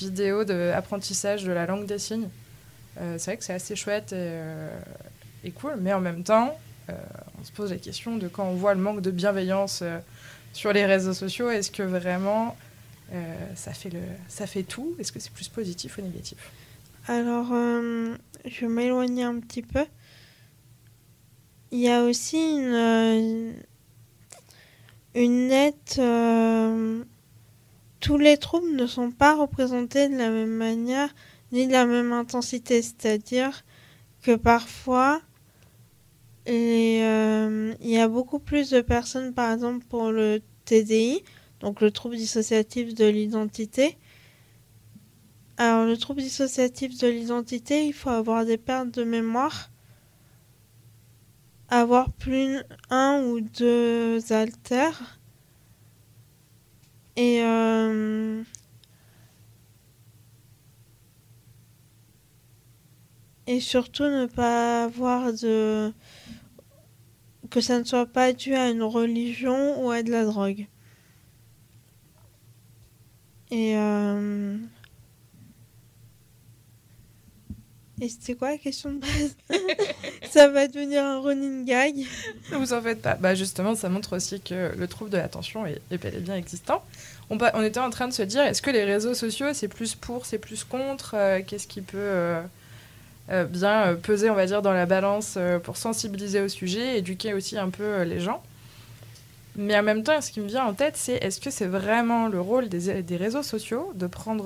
vidéos 0.00 0.44
d'apprentissage 0.44 1.44
de 1.44 1.52
la 1.52 1.66
langue 1.66 1.86
des 1.86 1.98
signes. 1.98 2.28
Euh, 2.98 3.16
c'est 3.18 3.30
vrai 3.30 3.36
que 3.36 3.44
c'est 3.44 3.54
assez 3.54 3.76
chouette 3.76 4.12
et, 4.12 5.50
cool, 5.52 5.76
mais 5.80 5.92
en 5.92 6.00
même 6.00 6.22
temps, 6.22 6.58
on 6.88 7.44
se 7.44 7.52
pose 7.52 7.70
la 7.70 7.78
question 7.78 8.16
de 8.16 8.28
quand 8.28 8.44
on 8.44 8.54
voit 8.54 8.74
le 8.74 8.80
manque 8.80 9.00
de 9.00 9.10
bienveillance 9.10 9.84
sur 10.52 10.72
les 10.72 10.84
réseaux 10.84 11.14
sociaux, 11.14 11.48
est-ce 11.50 11.70
que 11.70 11.82
vraiment 11.82 12.56
ça, 13.54 13.72
fait 13.72 13.90
le, 13.90 14.00
ça 14.28 14.46
fait 14.46 14.64
tout? 14.64 14.94
Est-ce 14.98 15.12
que 15.12 15.20
c'est 15.20 15.32
plus 15.32 15.48
positif 15.48 15.98
ou 15.98 16.02
négatif? 16.02 16.38
Alors, 17.06 17.46
je 17.46 18.60
vais 18.60 18.68
m'éloigner 18.68 19.22
un 19.22 19.38
petit 19.38 19.62
peu. 19.62 19.86
Il 21.70 21.78
y 21.78 21.88
a 21.88 22.02
aussi 22.02 22.36
une, 22.36 23.54
une 25.14 25.48
nette. 25.48 26.00
Tous 28.00 28.16
les 28.16 28.36
troubles 28.38 28.72
ne 28.74 28.86
sont 28.86 29.10
pas 29.10 29.36
représentés 29.36 30.08
de 30.08 30.16
la 30.16 30.30
même 30.30 30.56
manière 30.56 31.14
ni 31.52 31.66
de 31.66 31.72
la 31.72 31.86
même 31.86 32.12
intensité. 32.12 32.82
C'est-à-dire 32.82 33.64
que 34.22 34.36
parfois, 34.36 35.20
euh, 36.48 37.74
il 37.80 37.90
y 37.90 37.98
a 37.98 38.08
beaucoup 38.08 38.38
plus 38.38 38.70
de 38.70 38.80
personnes, 38.80 39.34
par 39.34 39.52
exemple, 39.52 39.84
pour 39.86 40.10
le 40.10 40.40
TDI, 40.64 41.22
donc 41.60 41.80
le 41.80 41.90
trouble 41.90 42.16
dissociatif 42.16 42.94
de 42.94 43.06
l'identité. 43.06 43.98
Alors, 45.58 45.84
le 45.84 45.96
trouble 45.96 46.22
dissociatif 46.22 46.98
de 46.98 47.08
l'identité, 47.08 47.86
il 47.86 47.92
faut 47.92 48.10
avoir 48.10 48.46
des 48.46 48.56
pertes 48.56 48.90
de 48.90 49.04
mémoire 49.04 49.70
avoir 51.70 52.10
plus 52.10 52.58
un 52.90 53.22
ou 53.22 53.40
deux 53.40 54.32
haltères 54.32 55.19
et 57.16 57.42
euh, 57.42 58.42
et 63.46 63.60
surtout 63.60 64.04
ne 64.04 64.26
pas 64.26 64.84
avoir 64.84 65.32
de 65.32 65.92
que 67.50 67.60
ça 67.60 67.78
ne 67.78 67.84
soit 67.84 68.06
pas 68.06 68.32
dû 68.32 68.54
à 68.54 68.70
une 68.70 68.82
religion 68.82 69.84
ou 69.84 69.90
à 69.90 70.02
de 70.02 70.10
la 70.10 70.24
drogue. 70.24 70.66
Et 73.50 73.76
euh, 73.76 74.56
Et 78.00 78.08
c'était 78.08 78.34
quoi 78.34 78.50
la 78.50 78.58
question 78.58 78.92
de 78.92 78.98
base 78.98 79.36
Ça 80.30 80.48
va 80.48 80.68
devenir 80.68 81.04
un 81.04 81.20
running 81.20 81.64
gag. 81.66 81.96
Vous 82.52 82.72
en 82.72 82.80
faites 82.80 83.02
pas. 83.02 83.14
Bah 83.14 83.34
justement, 83.34 83.74
ça 83.74 83.88
montre 83.88 84.16
aussi 84.16 84.40
que 84.40 84.72
le 84.76 84.88
trouble 84.88 85.10
de 85.10 85.18
l'attention 85.18 85.66
est, 85.66 85.80
bel 85.90 86.14
et 86.14 86.20
bien 86.20 86.36
existant. 86.36 86.82
On, 87.28 87.62
était 87.62 87.80
en 87.80 87.90
train 87.90 88.08
de 88.08 88.12
se 88.12 88.22
dire, 88.22 88.42
est-ce 88.42 88.62
que 88.62 88.70
les 88.70 88.84
réseaux 88.84 89.14
sociaux, 89.14 89.48
c'est 89.52 89.68
plus 89.68 89.94
pour, 89.94 90.26
c'est 90.26 90.38
plus 90.38 90.64
contre 90.64 91.14
euh, 91.14 91.40
Qu'est-ce 91.46 91.68
qui 91.68 91.80
peut 91.80 91.96
euh, 91.98 92.42
euh, 93.30 93.44
bien 93.44 93.94
peser, 94.02 94.30
on 94.30 94.34
va 94.34 94.46
dire, 94.46 94.62
dans 94.62 94.72
la 94.72 94.86
balance 94.86 95.38
pour 95.62 95.76
sensibiliser 95.76 96.40
au 96.40 96.48
sujet, 96.48 96.98
éduquer 96.98 97.34
aussi 97.34 97.58
un 97.58 97.70
peu 97.70 98.02
les 98.02 98.20
gens 98.20 98.42
mais 99.56 99.76
en 99.76 99.82
même 99.82 100.04
temps, 100.04 100.20
ce 100.20 100.30
qui 100.30 100.40
me 100.40 100.46
vient 100.46 100.64
en 100.64 100.74
tête, 100.74 100.96
c'est 100.96 101.16
est-ce 101.16 101.40
que 101.40 101.50
c'est 101.50 101.66
vraiment 101.66 102.28
le 102.28 102.40
rôle 102.40 102.68
des 102.68 103.16
réseaux 103.16 103.42
sociaux 103.42 103.92
de 103.96 104.06
prendre 104.06 104.44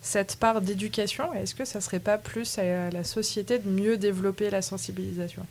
cette 0.00 0.36
part 0.36 0.60
d'éducation 0.60 1.32
Est-ce 1.34 1.54
que 1.54 1.64
ça 1.64 1.80
serait 1.80 2.00
pas 2.00 2.18
plus 2.18 2.58
à 2.58 2.90
la 2.90 3.04
société 3.04 3.58
de 3.58 3.68
mieux 3.68 3.96
développer 3.96 4.50
la 4.50 4.62
sensibilisation? 4.62 5.46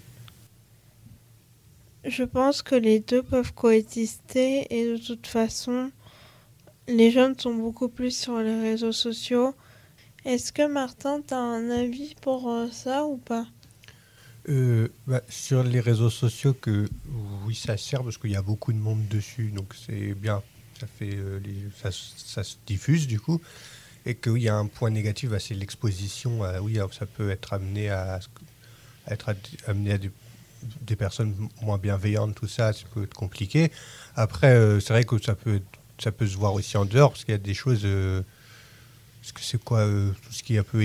Je 2.05 2.23
pense 2.23 2.61
que 2.61 2.75
les 2.75 2.99
deux 2.99 3.21
peuvent 3.21 3.53
coexister 3.53 4.67
et 4.69 4.93
de 4.93 4.97
toute 4.97 5.27
façon, 5.27 5.91
les 6.87 7.11
jeunes 7.11 7.37
sont 7.37 7.53
beaucoup 7.53 7.89
plus 7.89 8.17
sur 8.17 8.39
les 8.39 8.61
réseaux 8.61 8.93
sociaux. 8.93 9.53
Est-ce 10.23 10.53
que 10.53 10.67
Martin, 10.67 11.21
tu 11.25 11.33
as 11.33 11.39
un 11.39 11.69
avis 11.69 12.15
pour 12.21 12.49
euh, 12.49 12.67
ça 12.71 13.05
ou 13.05 13.17
pas? 13.17 13.45
Euh, 14.49 14.87
bah, 15.05 15.21
sur 15.27 15.63
les 15.63 15.81
réseaux 15.81 16.09
sociaux, 16.09 16.53
que 16.53 16.87
oui, 17.45 17.55
ça 17.55 17.75
sert 17.75 18.03
parce 18.03 18.17
qu'il 18.17 18.31
y 18.31 18.37
a 18.37 18.41
beaucoup 18.41 18.71
de 18.71 18.77
monde 18.77 19.05
dessus, 19.09 19.51
donc 19.51 19.73
c'est 19.75 20.13
bien. 20.13 20.41
Ça 20.79 20.87
fait, 20.87 21.15
euh, 21.15 21.39
ça, 21.81 21.89
ça, 21.91 22.43
se 22.43 22.55
diffuse 22.65 23.07
du 23.07 23.19
coup 23.19 23.41
et 24.07 24.15
qu'il 24.15 24.37
y 24.37 24.47
a 24.47 24.55
un 24.55 24.67
point 24.67 24.89
négatif, 24.89 25.29
bah, 25.29 25.39
c'est 25.39 25.53
l'exposition. 25.53 26.39
oui, 26.61 26.79
ça 26.97 27.05
peut 27.05 27.29
être 27.29 27.51
amené 27.51 27.89
à, 27.89 28.19
être 29.09 29.35
amené 29.67 29.93
à 29.93 29.97
des, 29.97 30.95
personnes 30.95 31.35
moins 31.61 31.77
bienveillantes, 31.77 32.33
tout 32.33 32.47
ça, 32.47 32.71
ça 32.71 32.85
peut 32.93 33.03
être 33.03 33.13
compliqué. 33.13 33.69
Après, 34.15 34.53
euh, 34.53 34.79
c'est 34.79 34.93
vrai 34.93 35.03
que 35.03 35.21
ça 35.21 35.35
peut, 35.35 35.61
ça 35.99 36.13
peut 36.13 36.25
se 36.25 36.37
voir 36.37 36.53
aussi 36.53 36.77
en 36.77 36.85
dehors, 36.85 37.11
parce 37.11 37.25
qu'il 37.25 37.33
y 37.33 37.35
a 37.35 37.39
des 37.39 37.53
choses. 37.53 37.81
Euh, 37.83 38.21
que 39.33 39.41
c'est 39.41 39.61
quoi 39.61 39.79
euh, 39.79 40.13
tout 40.21 40.31
ce 40.31 40.41
qui 40.41 40.55
est 40.55 40.59
un 40.59 40.63
peu 40.63 40.81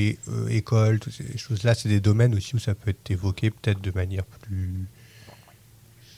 école, 0.51 0.99
toutes 0.99 1.13
ces 1.13 1.39
choses-là, 1.39 1.77
c'est 1.77 1.89
des 1.89 2.01
domaines 2.01 2.35
aussi 2.35 2.57
où 2.57 2.59
ça 2.59 2.75
peut 2.75 2.91
être 2.91 3.09
évoqué 3.09 3.53
peut-être 3.53 3.81
de 3.81 3.93
manière 3.93 4.25
plus, 4.25 4.89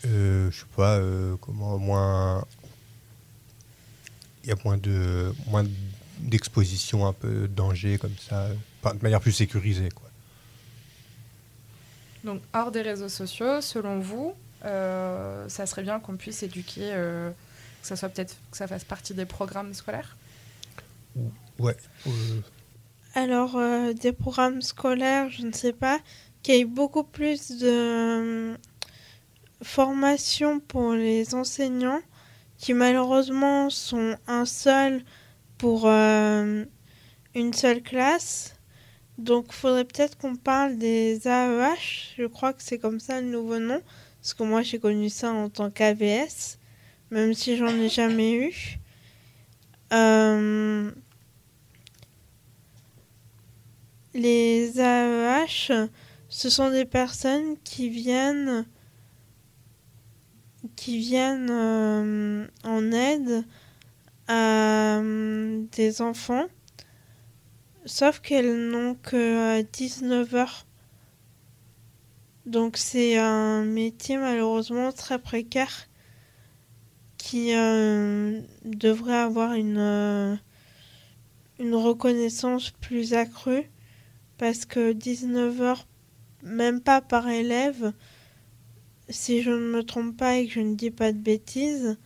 je 0.05 0.51
sais 0.51 0.65
pas, 0.75 0.99
comment 1.43 1.79
moins, 1.79 2.47
il 4.43 4.49
y 4.49 4.53
a 4.55 4.57
moins 4.65 4.79
de 4.79 5.35
moins 5.49 5.65
d'exposition 6.19 7.07
un 7.07 7.13
peu 7.13 7.49
danger 7.49 7.99
comme 7.99 8.17
ça, 8.19 8.49
de 8.49 9.03
manière 9.03 9.21
plus 9.21 9.33
sécurisée. 9.33 9.89
Quoi. 9.91 10.09
Donc 12.25 12.41
hors 12.53 12.71
des 12.71 12.83
réseaux 12.83 13.09
sociaux, 13.09 13.61
selon 13.61 13.99
vous, 14.01 14.35
euh, 14.65 15.49
ça 15.49 15.67
serait 15.67 15.83
bien 15.83 16.01
qu'on 16.01 16.17
puisse 16.17 16.43
éduquer, 16.43 16.91
euh, 16.93 17.31
que 17.31 17.87
ça 17.87 17.97
soit 17.97 18.09
peut-être 18.09 18.37
que 18.51 18.57
ça 18.57 18.67
fasse 18.67 18.85
partie 18.85 19.15
des 19.15 19.27
programmes 19.27 19.75
scolaires? 19.75 20.17
Ouais. 21.59 21.77
Euh. 22.07 22.11
Alors, 23.15 23.57
des 23.95 24.13
programmes 24.13 24.61
scolaires, 24.61 25.31
je 25.31 25.43
ne 25.43 25.53
sais 25.53 25.73
pas, 25.73 26.01
qu'il 26.43 26.57
y 26.57 26.61
ait 26.61 26.65
beaucoup 26.65 27.05
plus 27.05 27.59
de 27.59 28.57
formation 29.63 30.59
pour 30.59 30.95
les 30.95 31.35
enseignants 31.35 32.01
qui 32.59 32.75
malheureusement 32.75 33.71
sont 33.71 34.17
un 34.27 34.45
seul 34.45 35.05
pour 35.65 35.87
euh, 35.87 36.67
une 37.35 37.55
seule 37.55 37.83
classe. 37.83 38.55
Donc, 39.17 39.51
faudrait 39.51 39.87
peut-être 39.87 40.19
qu'on 40.19 40.37
parle 40.37 40.77
des 40.77 41.27
AEH. 41.27 42.13
Je 42.19 42.27
crois 42.27 42.53
que 42.53 42.63
c'est 42.63 42.77
comme 42.77 43.01
ça 43.01 43.23
le 43.23 43.29
nouveau 43.29 43.59
nom. 43.59 43.81
Parce 44.21 44.35
que 44.35 44.43
moi, 44.43 44.61
j'ai 44.61 44.79
connu 44.79 45.09
ça 45.09 45.33
en 45.33 45.49
tant 45.49 45.71
qu'AVS, 45.71 46.59
même 47.11 47.33
si 47.33 47.57
j'en 47.57 47.75
ai 47.81 47.89
jamais 47.89 48.35
eu. 48.35 48.79
Euh, 49.95 50.91
les 54.13 54.79
AEH, 54.79 55.89
ce 56.29 56.51
sont 56.51 56.69
des 56.69 56.85
personnes 56.85 57.57
qui 57.65 57.89
viennent 57.89 58.67
qui 60.77 60.99
viennent 60.99 61.51
euh, 61.51 62.47
en 62.65 62.93
aide 62.93 63.47
euh, 64.31 65.65
des 65.73 66.03
enfants, 66.03 66.47
sauf 67.85 68.21
qu'elles 68.21 68.69
n'ont 68.71 68.95
que 68.95 69.63
19 69.63 70.35
heures. 70.35 70.67
Donc 72.47 72.77
c'est 72.77 73.17
un 73.17 73.65
métier 73.65 74.19
malheureusement 74.19 74.93
très 74.93 75.19
précaire 75.19 75.89
qui 77.17 77.55
euh, 77.55 78.41
devrait 78.67 79.17
avoir 79.17 79.55
une, 79.55 79.79
euh, 79.79 80.37
une 81.59 81.75
reconnaissance 81.75 82.71
plus 82.71 83.15
accrue 83.15 83.71
parce 84.37 84.67
que 84.67 84.93
19 84.93 85.61
heures, 85.63 85.87
même 86.43 86.83
pas 86.83 87.01
par 87.01 87.29
élève, 87.29 87.95
si 89.09 89.43
je 89.43 89.51
ne 89.51 89.71
me 89.71 89.83
trompe 89.83 90.17
pas 90.17 90.37
et 90.37 90.47
que 90.47 90.53
je 90.53 90.61
ne 90.61 90.75
dis 90.75 90.91
pas 90.91 91.13
de 91.13 91.19
bêtises, 91.19 91.97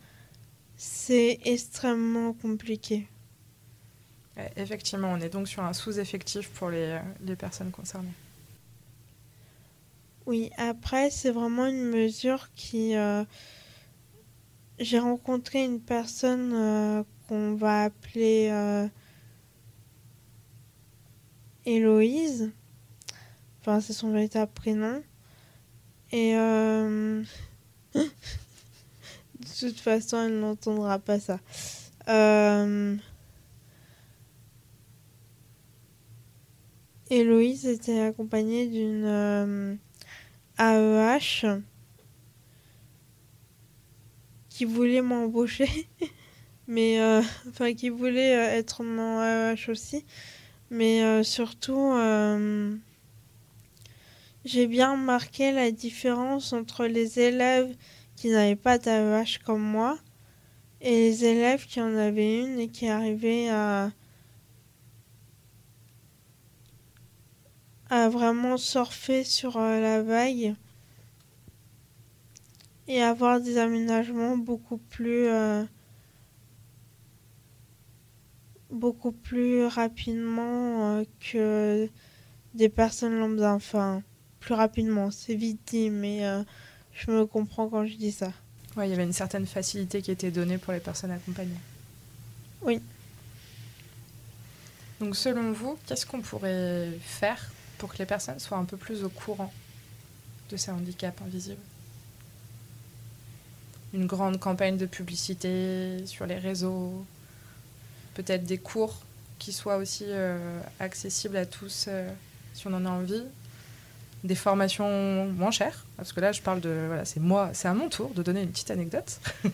c'est 0.81 1.39
extrêmement 1.43 2.31
compliqué. 2.31 3.05
Effectivement, 4.55 5.11
on 5.11 5.19
est 5.19 5.27
donc 5.27 5.49
sur 5.49 5.61
un 5.61 5.73
sous-effectif 5.73 6.49
pour 6.51 6.69
les, 6.69 6.97
les, 7.19 7.35
personnes 7.35 7.71
concernées. 7.71 8.13
Oui, 10.25 10.51
après, 10.55 11.09
c'est 11.09 11.31
vraiment 11.31 11.65
une 11.65 11.83
mesure 11.89 12.47
qui, 12.55 12.95
euh, 12.95 13.25
j'ai 14.79 14.99
rencontré 14.99 15.65
une 15.65 15.81
personne 15.81 16.53
euh, 16.53 17.03
qu'on 17.27 17.55
va 17.55 17.83
appeler 17.83 18.47
euh, 18.49 18.87
Héloïse. 21.65 22.51
Enfin, 23.59 23.81
c'est 23.81 23.91
son 23.91 24.11
véritable 24.11 24.53
prénom. 24.53 25.03
Et 26.13 26.37
euh, 26.37 27.21
toute 29.59 29.79
façon, 29.79 30.21
elle 30.23 30.39
n'entendra 30.39 30.99
pas 30.99 31.19
ça. 31.19 31.39
Euh, 32.07 32.95
Héloïse 37.09 37.65
était 37.65 37.99
accompagnée 37.99 38.67
d'une 38.67 39.79
AEH 40.57 41.61
qui 44.49 44.65
voulait 44.65 45.01
m'embaucher, 45.01 45.87
mais 46.67 46.99
euh, 46.99 47.21
enfin 47.49 47.73
qui 47.73 47.89
voulait 47.89 48.35
euh, 48.35 48.57
être 48.57 48.83
mon 48.83 49.21
AEH 49.21 49.69
aussi, 49.69 50.05
mais 50.69 51.23
surtout 51.23 51.93
j'ai 54.45 54.67
bien 54.67 54.93
remarqué 54.93 55.51
la 55.51 55.71
différence 55.71 56.53
entre 56.53 56.85
les 56.85 57.19
élèves 57.19 57.75
qui 58.19 58.27
n'avaient 58.27 58.57
pas 58.57 58.77
d'AEH 58.77 59.39
comme 59.45 59.61
moi. 59.61 59.97
Et 60.81 60.91
les 60.91 61.23
élèves 61.23 61.65
qui 61.65 61.79
en 61.79 61.95
avaient 61.95 62.41
une 62.41 62.59
et 62.59 62.67
qui 62.67 62.89
arrivaient 62.89 63.47
à 63.49 63.91
à 67.89 68.09
vraiment 68.09 68.57
surfer 68.57 69.23
sur 69.23 69.55
euh, 69.57 69.79
la 69.79 70.03
vague 70.03 70.53
et 72.87 73.01
avoir 73.01 73.39
des 73.39 73.57
aménagements 73.57 74.37
beaucoup 74.37 74.77
plus 74.77 75.27
euh, 75.27 75.63
beaucoup 78.69 79.13
plus 79.13 79.65
rapidement 79.65 80.97
euh, 80.97 81.03
que 81.19 81.89
des 82.53 82.69
personnes 82.69 83.17
lambda. 83.17 83.53
Enfin 83.53 84.03
plus 84.39 84.53
rapidement 84.53 85.09
c'est 85.09 85.35
vite 85.35 85.61
dit 85.67 85.89
mais 85.89 86.25
je 86.99 87.11
me 87.11 87.25
comprends 87.25 87.69
quand 87.69 87.85
je 87.85 87.95
dis 87.95 88.11
ça 88.11 88.31
Ouais, 88.75 88.87
il 88.87 88.91
y 88.91 88.93
avait 88.93 89.03
une 89.03 89.13
certaine 89.13 89.47
facilité 89.47 90.01
qui 90.01 90.11
était 90.11 90.31
donnée 90.31 90.57
pour 90.57 90.73
les 90.73 90.79
personnes 90.79 91.11
accompagnées. 91.11 91.59
Oui. 92.61 92.81
Donc 94.99 95.15
selon 95.15 95.51
vous, 95.51 95.77
qu'est-ce 95.87 96.05
qu'on 96.05 96.21
pourrait 96.21 96.91
faire 97.01 97.51
pour 97.77 97.93
que 97.93 97.97
les 97.97 98.05
personnes 98.05 98.39
soient 98.39 98.57
un 98.57 98.65
peu 98.65 98.77
plus 98.77 99.03
au 99.03 99.09
courant 99.09 99.51
de 100.51 100.57
ces 100.57 100.71
handicaps 100.71 101.21
invisibles? 101.21 101.61
Une 103.93 104.05
grande 104.05 104.39
campagne 104.39 104.77
de 104.77 104.85
publicité 104.85 106.05
sur 106.05 106.27
les 106.27 106.37
réseaux, 106.37 107.05
peut-être 108.13 108.43
des 108.43 108.59
cours 108.59 109.01
qui 109.39 109.51
soient 109.51 109.77
aussi 109.77 110.03
euh, 110.07 110.61
accessibles 110.79 111.37
à 111.37 111.45
tous 111.45 111.85
euh, 111.87 112.07
si 112.53 112.67
on 112.67 112.73
en 112.73 112.85
a 112.85 112.89
envie, 112.89 113.23
des 114.23 114.35
formations 114.35 115.27
moins 115.27 115.51
chères, 115.51 115.85
parce 115.97 116.13
que 116.13 116.19
là 116.19 116.31
je 116.31 116.41
parle 116.41 116.61
de 116.61 116.85
voilà, 116.87 117.05
c'est 117.05 117.19
moi, 117.19 117.49
c'est 117.53 117.67
à 117.67 117.73
mon 117.73 117.89
tour 117.89 118.11
de 118.13 118.23
donner 118.23 118.41
une 118.41 118.49
petite 118.49 118.71
anecdote. 118.71 119.19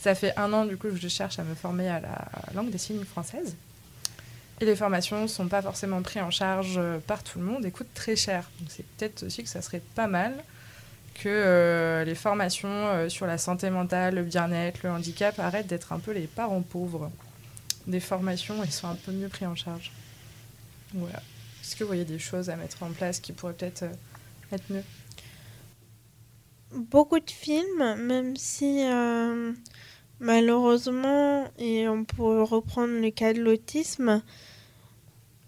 Ça 0.00 0.14
fait 0.14 0.36
un 0.36 0.52
an 0.52 0.64
du 0.66 0.76
coup 0.76 0.88
que 0.88 0.96
je 0.96 1.08
cherche 1.08 1.38
à 1.38 1.42
me 1.42 1.54
former 1.54 1.88
à 1.88 2.00
la 2.00 2.28
langue 2.54 2.70
des 2.70 2.78
signes 2.78 3.04
française. 3.04 3.56
Et 4.60 4.64
les 4.64 4.76
formations 4.76 5.22
ne 5.22 5.26
sont 5.26 5.48
pas 5.48 5.60
forcément 5.60 6.00
prises 6.00 6.22
en 6.22 6.30
charge 6.30 6.76
euh, 6.78 6.98
par 6.98 7.22
tout 7.22 7.38
le 7.38 7.44
monde 7.44 7.66
et 7.66 7.70
coûtent 7.70 7.92
très 7.92 8.16
cher. 8.16 8.48
Donc 8.60 8.70
c'est 8.70 8.86
peut-être 8.86 9.24
aussi 9.24 9.42
que 9.42 9.48
ça 9.48 9.60
serait 9.60 9.82
pas 9.94 10.06
mal 10.06 10.32
que 11.14 11.28
euh, 11.28 12.04
les 12.04 12.14
formations 12.14 12.68
euh, 12.68 13.08
sur 13.08 13.26
la 13.26 13.38
santé 13.38 13.70
mentale, 13.70 14.14
le 14.14 14.22
bien-être, 14.22 14.80
le 14.82 14.90
handicap 14.90 15.38
arrêtent 15.38 15.66
d'être 15.66 15.92
un 15.92 15.98
peu 15.98 16.12
les 16.12 16.26
parents 16.26 16.62
pauvres 16.62 17.10
des 17.86 18.00
formations 18.00 18.62
et 18.62 18.70
soient 18.70 18.90
un 18.90 18.96
peu 18.96 19.12
mieux 19.12 19.28
pris 19.28 19.46
en 19.46 19.54
charge. 19.54 19.92
Voilà. 20.94 21.22
Est-ce 21.66 21.74
que 21.74 21.82
vous 21.82 21.88
voyez 21.88 22.04
des 22.04 22.20
choses 22.20 22.48
à 22.48 22.54
mettre 22.54 22.84
en 22.84 22.90
place 22.90 23.18
qui 23.18 23.32
pourraient 23.32 23.52
peut-être 23.52 23.82
euh, 23.82 24.52
être 24.52 24.62
mieux? 24.70 24.84
Beaucoup 26.70 27.18
de 27.18 27.28
films, 27.28 27.96
même 27.96 28.36
si 28.36 28.84
euh, 28.84 29.52
malheureusement, 30.20 31.50
et 31.58 31.88
on 31.88 32.04
peut 32.04 32.42
reprendre 32.44 33.00
le 33.00 33.10
cas 33.10 33.32
de 33.32 33.40
l'autisme, 33.40 34.22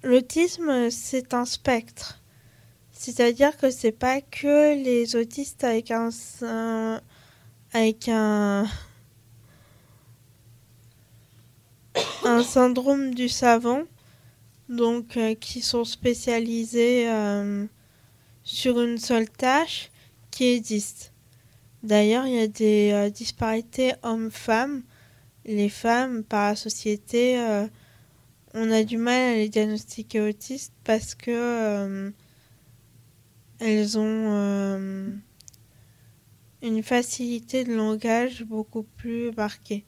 l'autisme 0.02 0.90
c'est 0.90 1.34
un 1.34 1.44
spectre. 1.44 2.20
C'est-à-dire 2.90 3.56
que 3.56 3.70
c'est 3.70 3.92
pas 3.92 4.20
que 4.20 4.74
les 4.74 5.14
autistes 5.14 5.62
avec 5.62 5.92
un, 5.92 6.10
avec 7.72 8.08
un 8.08 8.66
un 12.24 12.42
syndrome 12.42 13.14
du 13.14 13.28
savant, 13.28 13.84
donc 14.68 15.16
euh, 15.16 15.34
qui 15.34 15.60
sont 15.60 15.84
spécialisés 15.84 17.08
euh, 17.08 17.66
sur 18.44 18.80
une 18.80 18.98
seule 18.98 19.28
tâche 19.28 19.90
qui 20.30 20.46
existent. 20.48 21.06
D'ailleurs, 21.82 22.26
il 22.26 22.34
y 22.34 22.40
a 22.40 22.48
des 22.48 22.90
euh, 22.92 23.10
disparités 23.10 23.94
hommes-femmes. 24.02 24.82
Les 25.44 25.68
femmes, 25.68 26.24
par 26.24 26.50
la 26.50 26.56
société, 26.56 27.38
on 28.52 28.70
a 28.70 28.84
du 28.84 28.98
mal 28.98 29.32
à 29.32 29.34
les 29.36 29.48
diagnostiquer 29.48 30.20
autistes 30.20 30.74
parce 30.84 31.14
que 31.14 32.12
elles 33.58 33.98
ont 33.98 35.10
une 36.60 36.82
facilité 36.82 37.64
de 37.64 37.74
langage 37.74 38.44
beaucoup 38.44 38.82
plus 38.82 39.32
marquée. 39.32 39.86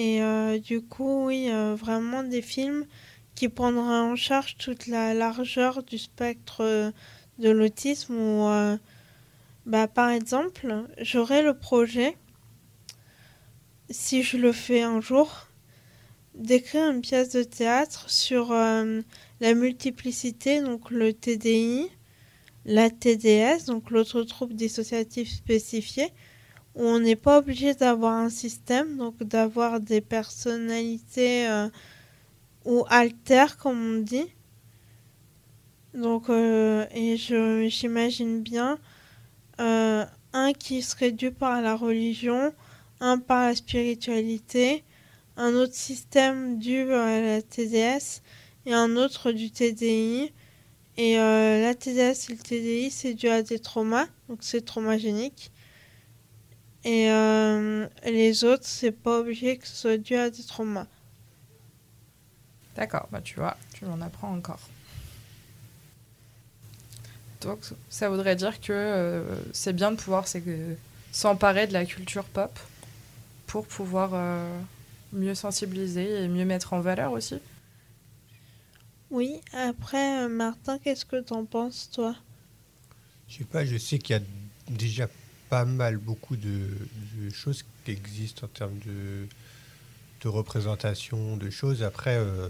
Et 0.00 0.22
euh, 0.22 0.60
du 0.60 0.80
coup, 0.80 1.26
oui, 1.26 1.50
euh, 1.50 1.74
vraiment 1.74 2.22
des 2.22 2.40
films 2.40 2.86
qui 3.34 3.48
prendraient 3.48 3.98
en 3.98 4.14
charge 4.14 4.56
toute 4.56 4.86
la 4.86 5.12
largeur 5.12 5.82
du 5.82 5.98
spectre 5.98 6.60
euh, 6.60 6.92
de 7.40 7.50
l'autisme 7.50 8.78
bah, 9.66 9.88
par 9.88 10.10
exemple, 10.10 10.86
j'aurais 11.00 11.42
le 11.42 11.52
projet, 11.52 12.16
si 13.90 14.22
je 14.22 14.36
le 14.36 14.52
fais 14.52 14.82
un 14.82 15.00
jour, 15.00 15.48
d'écrire 16.36 16.88
une 16.90 17.00
pièce 17.00 17.30
de 17.30 17.42
théâtre 17.42 18.08
sur 18.08 18.52
la 18.52 19.54
multiplicité, 19.54 20.62
donc 20.62 20.90
le 20.90 21.12
TDI, 21.12 21.90
la 22.64 22.88
TDS, 22.88 23.66
donc 23.66 23.90
l'autre 23.90 24.22
trouble 24.22 24.54
dissociatif 24.54 25.30
spécifié, 25.30 26.12
on 26.74 27.00
n'est 27.00 27.16
pas 27.16 27.38
obligé 27.38 27.74
d'avoir 27.74 28.14
un 28.14 28.30
système, 28.30 28.96
donc 28.96 29.22
d'avoir 29.22 29.80
des 29.80 30.00
personnalités 30.00 31.48
euh, 31.48 31.68
ou 32.64 32.84
altères, 32.88 33.56
comme 33.56 33.96
on 33.96 33.98
dit. 34.00 34.26
Donc, 35.94 36.30
euh, 36.30 36.86
et 36.94 37.16
j'imagine 37.16 38.42
bien 38.42 38.78
euh, 39.60 40.04
un 40.32 40.52
qui 40.52 40.82
serait 40.82 41.10
dû 41.10 41.32
par 41.32 41.60
la 41.62 41.74
religion, 41.74 42.52
un 43.00 43.18
par 43.18 43.48
la 43.48 43.56
spiritualité, 43.56 44.84
un 45.36 45.54
autre 45.54 45.74
système 45.74 46.58
dû 46.58 46.92
à 46.92 47.20
la 47.20 47.42
TDS 47.42 48.22
et 48.66 48.74
un 48.74 48.96
autre 48.96 49.32
du 49.32 49.50
TDI. 49.50 50.32
Et 50.96 51.16
la 51.16 51.74
TDS 51.74 52.28
et 52.28 52.32
le 52.32 52.38
TDI, 52.38 52.90
c'est 52.90 53.14
dû 53.14 53.28
à 53.28 53.42
des 53.42 53.60
traumas, 53.60 54.06
donc 54.28 54.38
c'est 54.42 54.64
traumagénique. 54.64 55.52
Et 56.84 57.10
euh, 57.10 57.86
les 58.04 58.44
autres, 58.44 58.64
c'est 58.64 58.92
pas 58.92 59.20
obligé 59.20 59.58
que 59.58 59.66
ce 59.66 59.74
soit 59.74 59.96
dû 59.98 60.14
à 60.14 60.30
des 60.30 60.44
traumas. 60.44 60.86
D'accord, 62.76 63.08
bah 63.10 63.20
tu 63.20 63.34
vois, 63.34 63.56
tu 63.74 63.84
m'en 63.84 64.00
apprends 64.00 64.32
encore. 64.32 64.60
Donc 67.40 67.58
ça 67.88 68.08
voudrait 68.08 68.36
dire 68.36 68.60
que 68.60 68.72
euh, 68.72 69.22
c'est 69.52 69.72
bien 69.72 69.90
de 69.90 69.96
pouvoir 69.96 70.26
s'emparer 71.12 71.66
de 71.66 71.72
la 71.72 71.84
culture 71.84 72.24
pop 72.24 72.56
pour 73.46 73.66
pouvoir 73.66 74.10
euh, 74.14 74.60
mieux 75.12 75.34
sensibiliser 75.34 76.24
et 76.24 76.28
mieux 76.28 76.44
mettre 76.44 76.72
en 76.72 76.80
valeur 76.80 77.12
aussi. 77.12 77.38
Oui, 79.10 79.40
après, 79.52 80.28
Martin, 80.28 80.78
qu'est-ce 80.78 81.04
que 81.04 81.20
t'en 81.20 81.44
penses, 81.44 81.90
toi? 81.90 82.14
Je 83.28 83.38
sais 83.38 83.44
pas, 83.44 83.64
je 83.64 83.76
sais 83.76 83.98
qu'il 83.98 84.16
y 84.16 84.18
a 84.18 84.22
déjà 84.68 85.08
pas 85.48 85.64
mal, 85.64 85.96
beaucoup 85.96 86.36
de, 86.36 86.68
choses 87.32 87.64
qui 87.84 87.90
existent 87.92 88.46
en 88.46 88.48
termes 88.48 88.78
de, 88.86 89.28
représentation 90.28 91.36
de 91.36 91.48
choses. 91.50 91.82
Après, 91.82 92.16
euh, 92.16 92.48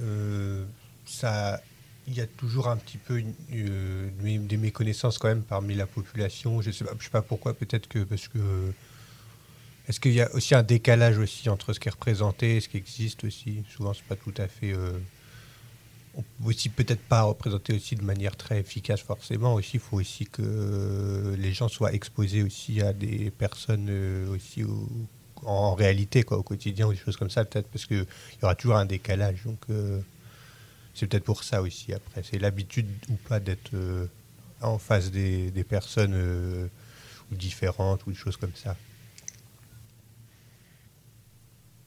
euh, 0.00 0.64
ça, 1.06 1.60
il 2.06 2.14
y 2.14 2.20
a 2.20 2.26
toujours 2.26 2.68
un 2.68 2.76
petit 2.76 2.98
peu 2.98 3.22
euh, 3.52 4.10
des- 4.20 4.56
méconnaissances 4.56 5.18
quand 5.18 5.28
même 5.28 5.42
parmi 5.42 5.74
la 5.74 5.86
population. 5.86 6.60
Je 6.62 6.70
sais 6.70 6.84
pas, 6.84 6.92
sais 7.00 7.10
pas 7.10 7.22
pourquoi. 7.22 7.54
Peut-être 7.54 7.88
que 7.88 8.00
parce 8.00 8.28
que 8.28 8.38
est-ce 9.88 9.98
qu'il 10.00 10.12
y 10.12 10.20
a 10.20 10.32
aussi 10.34 10.54
un 10.54 10.62
décalage 10.62 11.18
aussi 11.18 11.48
entre 11.48 11.72
ce 11.72 11.80
qui 11.80 11.88
est 11.88 11.92
représenté 11.92 12.56
et 12.56 12.60
ce 12.60 12.68
qui 12.68 12.76
existe 12.76 13.24
aussi? 13.24 13.64
Souvent, 13.74 13.94
c'est 13.94 14.04
pas 14.04 14.16
tout 14.16 14.34
à 14.36 14.46
fait. 14.46 14.74
Euh, 16.18 16.22
aussi 16.44 16.68
peut-être 16.68 17.00
pas 17.00 17.22
représenter 17.22 17.74
aussi 17.74 17.96
de 17.96 18.02
manière 18.02 18.36
très 18.36 18.60
efficace 18.60 19.00
forcément. 19.00 19.54
Aussi, 19.54 19.72
il 19.74 19.80
faut 19.80 19.96
aussi 19.96 20.26
que 20.26 21.34
les 21.38 21.52
gens 21.52 21.68
soient 21.68 21.92
exposés 21.92 22.42
aussi 22.42 22.80
à 22.80 22.92
des 22.92 23.30
personnes 23.30 23.90
aussi 24.30 24.64
en 25.44 25.74
réalité 25.74 26.24
quoi, 26.24 26.38
au 26.38 26.42
quotidien 26.42 26.86
ou 26.88 26.92
des 26.92 26.98
choses 26.98 27.16
comme 27.16 27.30
ça 27.30 27.44
peut-être 27.44 27.68
parce 27.68 27.86
qu'il 27.86 28.06
y 28.42 28.44
aura 28.44 28.54
toujours 28.54 28.76
un 28.76 28.86
décalage. 28.86 29.44
Donc 29.44 29.60
c'est 30.94 31.06
peut-être 31.06 31.24
pour 31.24 31.44
ça 31.44 31.62
aussi 31.62 31.92
après. 31.92 32.22
C'est 32.22 32.38
l'habitude 32.38 32.88
ou 33.08 33.14
pas 33.28 33.40
d'être 33.40 33.70
en 34.60 34.78
face 34.78 35.10
des, 35.10 35.64
personnes 35.68 36.68
différentes 37.30 38.06
ou 38.06 38.10
des 38.10 38.16
choses 38.16 38.36
comme 38.36 38.54
ça. 38.54 38.76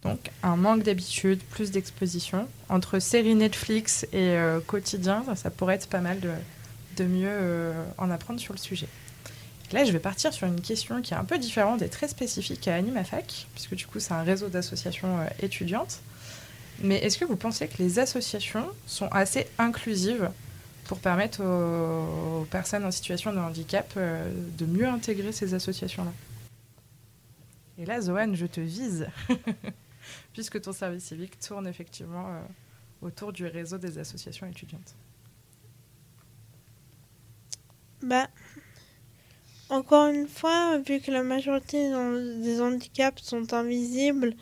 Donc 0.04 0.32
un 0.42 0.56
manque 0.56 0.84
d'habitude, 0.84 1.42
plus 1.44 1.72
d'exposition. 1.72 2.48
Entre 2.70 3.00
séries 3.00 3.36
Netflix 3.36 4.06
et 4.12 4.32
euh, 4.32 4.60
quotidien, 4.60 5.24
ça, 5.36 5.50
pourrait 5.52 5.76
être 5.76 5.88
pas 5.88 6.00
mal 6.00 6.20
de, 6.20 7.04
mieux 7.04 7.28
euh, 7.30 7.84
en 7.98 8.10
apprendre 8.12 8.40
sur 8.40 8.54
le 8.54 8.60
sujet. 8.60 8.88
Là, 9.72 9.86
je 9.86 9.92
vais 9.92 10.00
partir 10.00 10.34
sur 10.34 10.48
une 10.48 10.62
question 10.62 11.02
qui 11.02 11.14
est 11.14 11.18
un 11.18 11.24
peu 11.24 11.38
différente 11.40 11.82
et 11.82 11.90
très 11.90 12.08
spécifique 12.08 12.68
à 12.68 12.76
AnimaFac, 12.76 13.48
puisque 13.54 13.74
du 13.74 13.88
coup, 13.88 14.00
c'est 14.00 14.14
un 14.14 14.24
réseau 14.24 14.50
d'associations 14.50 15.20
euh, 15.20 15.26
étudiantes. 15.42 16.00
Mais 16.84 16.98
est-ce 16.98 17.18
que 17.18 17.26
vous 17.26 17.36
pensez 17.36 17.68
que 17.68 17.78
les 17.78 18.00
associations 18.00 18.68
sont 18.88 19.08
assez 19.08 19.48
inclusives 19.60 20.32
pour 20.86 21.00
permettre 21.00 21.44
aux, 21.44 22.46
personnes 22.46 22.86
en 22.86 22.92
situation 22.92 23.32
de 23.34 23.38
handicap 23.38 23.94
de 23.96 24.66
mieux 24.66 24.88
intégrer 24.88 25.32
ces 25.32 25.54
associations-là? 25.54 26.12
Et 27.78 27.86
là, 27.86 28.02
Zohan, 28.02 28.34
je 28.34 28.48
te 28.48 28.60
vise. 28.60 29.08
puisque 30.34 30.62
ton 30.62 30.74
service 30.74 31.06
civique 31.06 31.40
tourne 31.40 31.68
effectivement 31.68 32.28
euh, 32.28 32.42
autour 33.02 33.34
du 33.34 33.46
réseau 33.46 33.78
des 33.78 33.98
associations 33.98 34.48
étudiantes. 34.48 34.96
Bah, 38.04 38.28
encore 39.70 40.08
une 40.08 40.28
fois, 40.28 40.80
vu 40.80 41.00
que 41.00 41.12
la 41.12 41.24
majorité 41.24 41.90
des 42.42 42.62
handicaps 42.62 43.24
sont 43.24 43.54
invisibles 43.54 44.34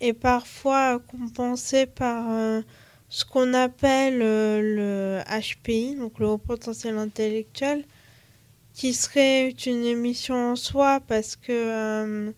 et 0.00 0.12
parfois 0.12 1.00
compensés 1.00 1.86
par 1.86 2.30
euh, 2.30 2.62
ce 3.08 3.24
qu'on 3.24 3.52
appelle 3.52 4.22
euh, 4.22 4.60
le 4.62 5.40
HPI, 5.40 5.96
donc 5.96 6.18
le 6.18 6.28
haut 6.28 6.38
potentiel 6.38 6.96
intellectuel, 6.96 7.84
qui 8.72 8.94
serait 8.94 9.50
une 9.50 9.84
émission 9.84 10.52
en 10.52 10.56
soi 10.56 11.00
parce 11.00 11.36
que 11.36 12.32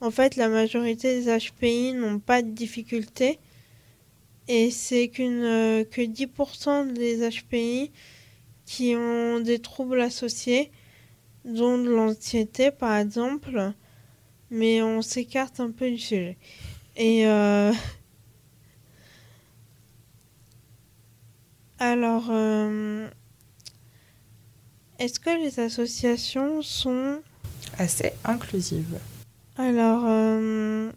en 0.00 0.10
fait, 0.10 0.36
la 0.36 0.48
majorité 0.48 1.20
des 1.20 1.38
HPI 1.38 1.94
n'ont 1.94 2.20
pas 2.20 2.42
de 2.42 2.50
difficultés. 2.50 3.38
Et 4.46 4.70
c'est 4.70 5.08
qu'une 5.08 5.42
euh, 5.42 5.84
que 5.84 6.00
10% 6.00 6.92
des 6.92 7.28
HPI 7.28 7.90
qui 8.64 8.94
ont 8.96 9.40
des 9.40 9.58
troubles 9.58 10.00
associés, 10.00 10.70
dont 11.44 11.78
de 11.78 11.90
l'anxiété 11.90 12.70
par 12.70 12.96
exemple. 12.96 13.72
Mais 14.50 14.82
on 14.82 15.02
s'écarte 15.02 15.60
un 15.60 15.70
peu 15.70 15.90
du 15.90 15.98
sujet. 15.98 16.38
Et 16.96 17.26
euh, 17.26 17.72
alors, 21.78 22.28
euh, 22.30 23.08
est-ce 24.98 25.20
que 25.20 25.30
les 25.30 25.60
associations 25.60 26.62
sont 26.62 27.20
assez 27.78 28.12
inclusives 28.24 28.98
alors, 29.58 30.04
euh, 30.06 30.90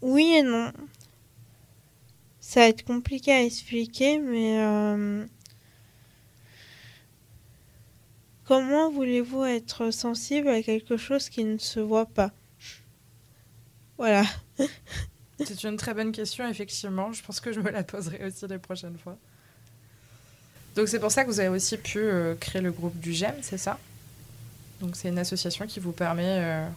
oui 0.00 0.34
et 0.36 0.42
non. 0.42 0.72
Ça 2.40 2.60
va 2.60 2.68
être 2.68 2.84
compliqué 2.84 3.32
à 3.32 3.42
expliquer, 3.44 4.18
mais 4.18 4.58
euh, 4.60 5.24
comment 8.44 8.90
voulez-vous 8.90 9.44
être 9.44 9.90
sensible 9.90 10.48
à 10.48 10.62
quelque 10.62 10.96
chose 10.96 11.28
qui 11.28 11.44
ne 11.44 11.58
se 11.58 11.80
voit 11.80 12.06
pas? 12.06 12.32
Voilà. 13.98 14.24
C'est 15.44 15.64
une 15.64 15.76
très 15.76 15.94
bonne 15.94 16.12
question, 16.12 16.48
effectivement. 16.48 17.12
Je 17.12 17.22
pense 17.22 17.40
que 17.40 17.52
je 17.52 17.60
me 17.60 17.70
la 17.70 17.84
poserai 17.84 18.24
aussi 18.26 18.46
les 18.46 18.58
prochaines 18.58 18.98
fois. 18.98 19.18
Donc 20.74 20.88
c'est 20.88 21.00
pour 21.00 21.10
ça 21.12 21.24
que 21.24 21.28
vous 21.30 21.40
avez 21.40 21.48
aussi 21.48 21.76
pu 21.76 21.98
euh, 21.98 22.34
créer 22.36 22.62
le 22.62 22.72
groupe 22.72 22.98
du 22.98 23.12
GEM, 23.12 23.34
c'est 23.42 23.58
ça? 23.58 23.78
Donc 24.82 24.96
c'est 24.96 25.08
une 25.08 25.18
association 25.18 25.66
qui 25.66 25.78
vous 25.78 25.92
permet 25.92 26.38
euh, 26.40 26.68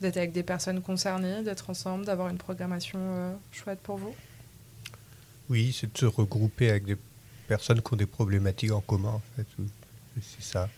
d'être 0.00 0.16
avec 0.16 0.32
des 0.32 0.42
personnes 0.42 0.82
concernées, 0.82 1.44
d'être 1.44 1.70
ensemble, 1.70 2.04
d'avoir 2.04 2.28
une 2.28 2.38
programmation 2.38 2.98
euh, 3.00 3.32
chouette 3.52 3.78
pour 3.80 3.96
vous? 3.96 4.14
Oui, 5.48 5.72
c'est 5.72 5.92
de 5.92 5.96
se 5.96 6.06
regrouper 6.06 6.70
avec 6.70 6.84
des 6.86 6.96
personnes 7.46 7.80
qui 7.80 7.94
ont 7.94 7.96
des 7.96 8.06
problématiques 8.06 8.72
en 8.72 8.80
commun, 8.80 9.10
en 9.10 9.22
fait. 9.36 9.46
C'est 10.20 10.42
ça. 10.42 10.68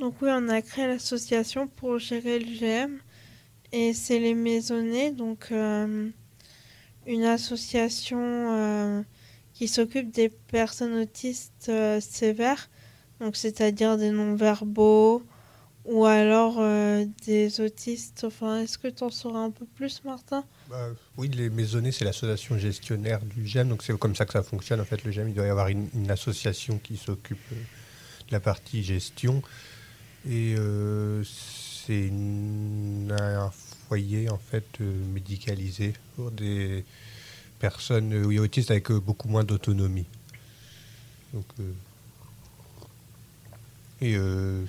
Donc 0.00 0.14
oui, 0.22 0.30
on 0.32 0.48
a 0.48 0.62
créé 0.62 0.86
l'association 0.86 1.66
pour 1.66 1.98
gérer 1.98 2.38
le 2.38 2.46
GM 2.46 2.98
et 3.72 3.92
c'est 3.92 4.18
les 4.18 4.34
maisonnées, 4.34 5.10
donc 5.10 5.48
euh, 5.50 6.08
une 7.06 7.24
association 7.24 9.04
qui 9.58 9.66
s'occupe 9.66 10.12
des 10.12 10.28
personnes 10.28 10.94
autistes 10.94 11.68
euh, 11.68 12.00
sévères, 12.00 12.70
donc 13.20 13.34
c'est-à-dire 13.34 13.98
des 13.98 14.12
non-verbaux 14.12 15.24
ou 15.84 16.04
alors 16.04 16.58
euh, 16.60 17.04
des 17.26 17.60
autistes. 17.60 18.22
Enfin, 18.22 18.60
est-ce 18.60 18.78
que 18.78 18.86
tu 18.86 19.02
en 19.02 19.10
sauras 19.10 19.40
un 19.40 19.50
peu 19.50 19.66
plus, 19.66 20.04
Martin? 20.04 20.44
Bah, 20.70 20.90
Oui, 21.16 21.26
les 21.26 21.50
maisonnées, 21.50 21.90
c'est 21.90 22.04
l'association 22.04 22.56
gestionnaire 22.56 23.18
du 23.24 23.44
GEM, 23.44 23.68
donc 23.68 23.82
c'est 23.82 23.98
comme 23.98 24.14
ça 24.14 24.26
que 24.26 24.32
ça 24.32 24.44
fonctionne. 24.44 24.80
En 24.80 24.84
fait, 24.84 25.02
le 25.02 25.10
GEM, 25.10 25.30
il 25.30 25.34
doit 25.34 25.46
y 25.46 25.50
avoir 25.50 25.66
une, 25.66 26.08
association 26.08 26.78
qui 26.78 26.96
s'occupe 26.96 27.38
euh, 27.50 27.56
de 28.28 28.32
la 28.32 28.38
partie 28.38 28.84
gestion. 28.84 29.42
Et 30.30 30.54
c'est 31.24 32.10
un 32.10 33.50
foyer 33.88 34.28
en 34.28 34.36
fait 34.36 34.80
médicalisé 34.80 35.94
pour 36.14 36.30
des 36.30 36.84
personnes 37.58 38.14
oui, 38.24 38.38
autistes 38.38 38.70
avec 38.70 38.90
euh, 38.90 39.00
beaucoup 39.00 39.28
moins 39.28 39.44
d'autonomie. 39.44 40.06
Donc, 41.34 41.44
euh, 41.60 41.72
et 44.00 44.14
euh, 44.16 44.64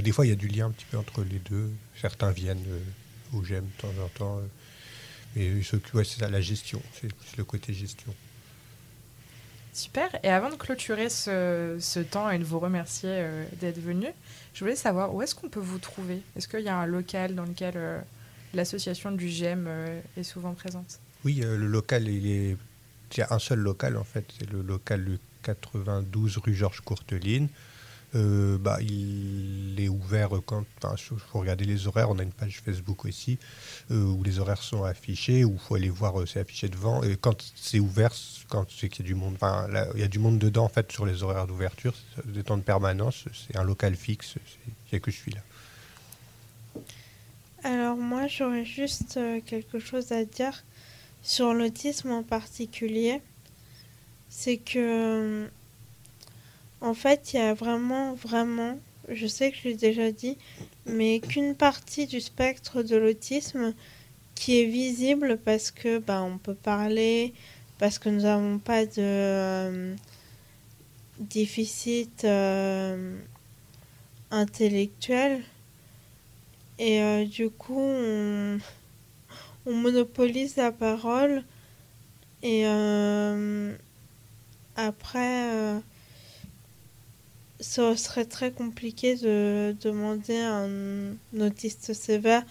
des 0.00 0.12
fois, 0.12 0.26
il 0.26 0.30
y 0.30 0.32
a 0.32 0.36
du 0.36 0.48
lien 0.48 0.66
un 0.66 0.70
petit 0.70 0.86
peu 0.90 0.98
entre 0.98 1.22
les 1.22 1.38
deux. 1.38 1.70
Certains 2.00 2.32
viennent 2.32 2.64
au 3.32 3.42
GEM 3.42 3.64
de 3.64 3.80
temps 3.80 4.02
en 4.04 4.08
temps. 4.08 4.40
mais 5.36 5.52
ouais, 5.94 6.04
c'est 6.04 6.20
ça, 6.20 6.28
la 6.28 6.40
gestion. 6.40 6.82
C'est 7.00 7.08
le 7.36 7.44
côté 7.44 7.72
gestion. 7.72 8.12
Super. 9.72 10.10
Et 10.22 10.28
avant 10.28 10.50
de 10.50 10.56
clôturer 10.56 11.08
ce, 11.08 11.78
ce 11.80 12.00
temps 12.00 12.28
et 12.28 12.38
de 12.38 12.44
vous 12.44 12.58
remercier 12.58 13.24
d'être 13.60 13.78
venu, 13.78 14.08
je 14.52 14.60
voulais 14.60 14.76
savoir 14.76 15.14
où 15.14 15.22
est-ce 15.22 15.34
qu'on 15.34 15.48
peut 15.48 15.60
vous 15.60 15.78
trouver? 15.78 16.20
Est-ce 16.36 16.48
qu'il 16.48 16.60
y 16.60 16.68
a 16.68 16.76
un 16.76 16.86
local 16.86 17.36
dans 17.36 17.44
lequel 17.44 18.02
l'association 18.52 19.12
du 19.12 19.28
GEM 19.28 19.70
est 20.16 20.24
souvent 20.24 20.52
présente? 20.52 20.98
Oui, 21.24 21.40
euh, 21.42 21.56
le 21.56 21.66
local, 21.66 22.08
il 22.08 22.26
y 22.26 23.20
a 23.20 23.26
un 23.30 23.38
seul 23.38 23.60
local 23.60 23.96
en 23.96 24.04
fait, 24.04 24.24
c'est 24.38 24.50
le 24.50 24.62
local 24.62 25.04
du 25.04 25.18
92 25.42 26.38
rue 26.38 26.54
Georges 26.54 26.80
Courteline. 26.80 27.48
Euh, 28.14 28.58
bah, 28.58 28.78
il 28.82 29.74
est 29.78 29.88
ouvert 29.88 30.28
quand. 30.44 30.66
Il 30.84 31.18
faut 31.18 31.38
regarder 31.38 31.64
les 31.64 31.86
horaires. 31.86 32.10
On 32.10 32.18
a 32.18 32.22
une 32.22 32.32
page 32.32 32.60
Facebook 32.62 33.06
aussi 33.06 33.38
euh, 33.90 34.04
où 34.04 34.22
les 34.22 34.38
horaires 34.38 34.62
sont 34.62 34.84
affichés, 34.84 35.46
où 35.46 35.54
il 35.54 35.58
faut 35.58 35.76
aller 35.76 35.88
voir, 35.88 36.14
c'est 36.28 36.40
affiché 36.40 36.68
devant. 36.68 37.02
Et 37.02 37.16
quand 37.16 37.52
c'est 37.56 37.80
ouvert, 37.80 38.12
quand 38.50 38.66
c'est 38.70 38.90
qu'il 38.90 39.06
y 39.06 39.08
a 39.08 39.12
du 39.12 39.14
monde, 39.14 39.34
enfin, 39.36 39.66
il 39.94 40.00
y 40.00 40.04
a 40.04 40.08
du 40.08 40.18
monde 40.18 40.38
dedans 40.38 40.64
en 40.64 40.68
fait 40.68 40.92
sur 40.92 41.06
les 41.06 41.22
horaires 41.22 41.46
d'ouverture, 41.46 41.94
des 42.26 42.42
temps 42.42 42.58
de 42.58 42.62
permanence. 42.62 43.24
C'est 43.32 43.56
un 43.56 43.64
local 43.64 43.94
fixe. 43.94 44.34
Il 44.66 44.72
n'y 44.92 44.96
a 44.96 45.00
que 45.00 45.10
je 45.10 45.16
suis 45.16 45.32
là. 45.32 45.40
Alors 47.64 47.96
moi, 47.96 48.26
j'aurais 48.26 48.66
juste 48.66 49.18
quelque 49.46 49.78
chose 49.78 50.12
à 50.12 50.26
dire 50.26 50.64
sur 51.22 51.54
l'autisme 51.54 52.10
en 52.10 52.22
particulier, 52.22 53.20
c'est 54.28 54.56
que 54.56 55.48
en 56.82 56.94
fait, 56.94 57.32
il 57.32 57.36
y 57.36 57.40
a 57.40 57.54
vraiment, 57.54 58.14
vraiment, 58.14 58.76
je 59.08 59.28
sais 59.28 59.52
que 59.52 59.56
je 59.56 59.68
l'ai 59.68 59.74
déjà 59.74 60.10
dit, 60.10 60.36
mais 60.84 61.20
qu'une 61.20 61.54
partie 61.54 62.08
du 62.08 62.20
spectre 62.20 62.82
de 62.82 62.96
l'autisme 62.96 63.72
qui 64.34 64.60
est 64.60 64.66
visible 64.66 65.38
parce 65.44 65.70
que 65.70 65.98
bah, 65.98 66.22
on 66.22 66.38
peut 66.38 66.56
parler, 66.56 67.34
parce 67.78 68.00
que 68.00 68.08
nous 68.08 68.22
n'avons 68.22 68.58
pas 68.58 68.84
de 68.84 68.92
euh, 68.98 69.94
déficit 71.20 72.24
euh, 72.24 73.16
intellectuel. 74.32 75.42
Et 76.80 77.00
euh, 77.00 77.24
du 77.24 77.48
coup, 77.48 77.78
on, 77.78 78.58
on 79.66 79.74
monopolise 79.74 80.56
la 80.56 80.72
parole 80.72 81.44
et 82.42 82.66
euh, 82.66 83.74
après 84.76 85.52
euh, 85.52 85.78
ce 87.60 87.94
serait 87.94 88.24
très 88.24 88.50
compliqué 88.50 89.16
de 89.16 89.76
demander 89.80 90.38
à 90.38 90.64
un 90.64 91.14
autiste 91.40 91.92
sévère 91.92 92.44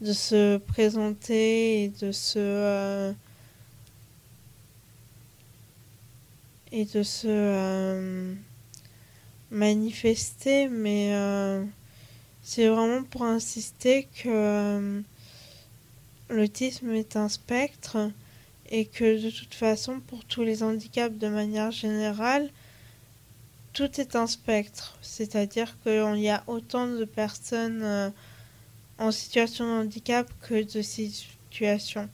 de 0.00 0.12
se 0.12 0.58
présenter 0.58 1.84
et 1.84 1.88
de 1.88 2.12
se 2.12 2.38
euh, 2.38 3.12
et 6.72 6.84
de 6.84 7.02
se 7.04 7.28
euh, 7.28 8.34
manifester, 9.50 10.68
mais 10.68 11.12
c'est 12.42 12.66
vraiment 12.66 13.04
pour 13.04 13.22
insister 13.22 14.08
que 14.22 15.02
l'autisme 16.28 16.90
est 16.90 17.16
un 17.16 17.28
spectre 17.28 18.10
et 18.70 18.86
que 18.86 19.22
de 19.22 19.30
toute 19.30 19.54
façon, 19.54 20.00
pour 20.00 20.24
tous 20.24 20.42
les 20.42 20.62
handicaps 20.62 21.16
de 21.16 21.28
manière 21.28 21.70
générale, 21.70 22.50
tout 23.72 24.00
est 24.00 24.16
un 24.16 24.26
spectre. 24.26 24.96
C'est-à-dire 25.02 25.76
qu'il 25.82 26.20
y 26.20 26.30
a 26.30 26.42
autant 26.46 26.86
de 26.86 27.04
personnes 27.04 27.82
euh, 27.82 28.10
en 28.98 29.10
situation 29.12 29.64
de 29.64 29.84
handicap 29.84 30.28
que 30.42 30.64
de 30.64 30.82
situations. 30.82 32.08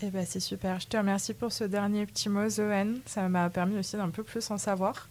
Eh 0.00 0.10
ben, 0.10 0.24
c'est 0.24 0.40
super. 0.40 0.78
Je 0.78 0.86
te 0.86 0.96
remercie 0.96 1.34
pour 1.34 1.52
ce 1.52 1.64
dernier 1.64 2.06
petit 2.06 2.28
mot, 2.28 2.48
Zoen. 2.48 3.00
Ça 3.04 3.28
m'a 3.28 3.50
permis 3.50 3.78
aussi 3.78 3.96
d'un 3.96 4.10
peu 4.10 4.22
plus 4.22 4.48
en 4.50 4.56
savoir. 4.56 5.08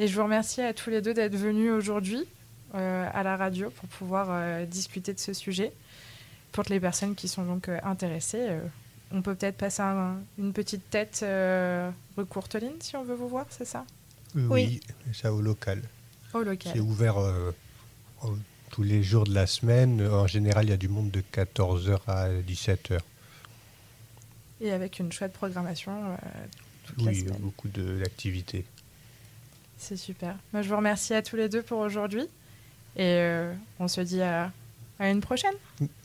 Et 0.00 0.08
je 0.08 0.14
vous 0.16 0.24
remercie 0.24 0.60
à 0.60 0.74
tous 0.74 0.90
les 0.90 1.00
deux 1.00 1.14
d'être 1.14 1.36
venus 1.36 1.70
aujourd'hui 1.70 2.26
à 2.74 3.22
la 3.22 3.36
radio 3.36 3.70
pour 3.70 3.88
pouvoir 3.88 4.28
euh, 4.30 4.64
discuter 4.66 5.14
de 5.14 5.18
ce 5.18 5.32
sujet. 5.32 5.72
Pour 6.52 6.64
les 6.68 6.80
personnes 6.80 7.14
qui 7.14 7.28
sont 7.28 7.44
donc 7.44 7.68
euh, 7.68 7.78
intéressées, 7.82 8.46
euh, 8.48 8.60
on 9.12 9.22
peut 9.22 9.34
peut-être 9.34 9.56
passer 9.56 9.82
un- 9.82 10.18
une 10.38 10.52
petite 10.52 10.88
tête 10.90 11.20
euh, 11.22 11.90
rue 12.16 12.26
Courteline 12.26 12.74
si 12.80 12.96
on 12.96 13.04
veut 13.04 13.14
vous 13.14 13.28
voir, 13.28 13.46
c'est 13.50 13.64
ça? 13.64 13.84
Euh, 14.36 14.46
Oui. 14.50 14.80
oui, 15.06 15.14
ça 15.14 15.32
au 15.32 15.40
local. 15.40 15.82
Au 16.34 16.42
local. 16.42 16.72
C'est 16.74 16.80
ouvert 16.80 17.18
euh, 17.18 17.52
euh, 18.24 18.28
tous 18.70 18.82
les 18.82 19.02
jours 19.02 19.24
de 19.24 19.32
la 19.34 19.46
semaine. 19.46 20.06
En 20.06 20.26
général, 20.26 20.66
il 20.66 20.70
y 20.70 20.74
a 20.74 20.76
du 20.76 20.88
monde 20.88 21.10
de 21.10 21.20
14h 21.32 21.98
à 22.06 22.28
17h. 22.30 22.98
Et 24.60 24.72
avec 24.72 24.98
une 24.98 25.12
chouette 25.12 25.32
programmation 25.32 25.92
euh, 26.12 26.16
toute 26.84 27.02
Oui, 27.06 27.24
beaucoup 27.40 27.68
de- 27.68 27.98
d'activités. 28.00 28.64
C'est 29.76 29.96
super. 29.96 30.36
Moi, 30.52 30.62
je 30.62 30.68
vous 30.68 30.76
remercie 30.76 31.14
à 31.14 31.22
tous 31.22 31.36
les 31.36 31.48
deux 31.48 31.62
pour 31.62 31.78
aujourd'hui. 31.78 32.26
Et 32.98 33.14
euh, 33.18 33.54
on 33.78 33.86
se 33.88 34.00
dit 34.00 34.20
à, 34.22 34.50
à 34.98 35.08
une 35.10 35.20
prochaine. 35.20 35.54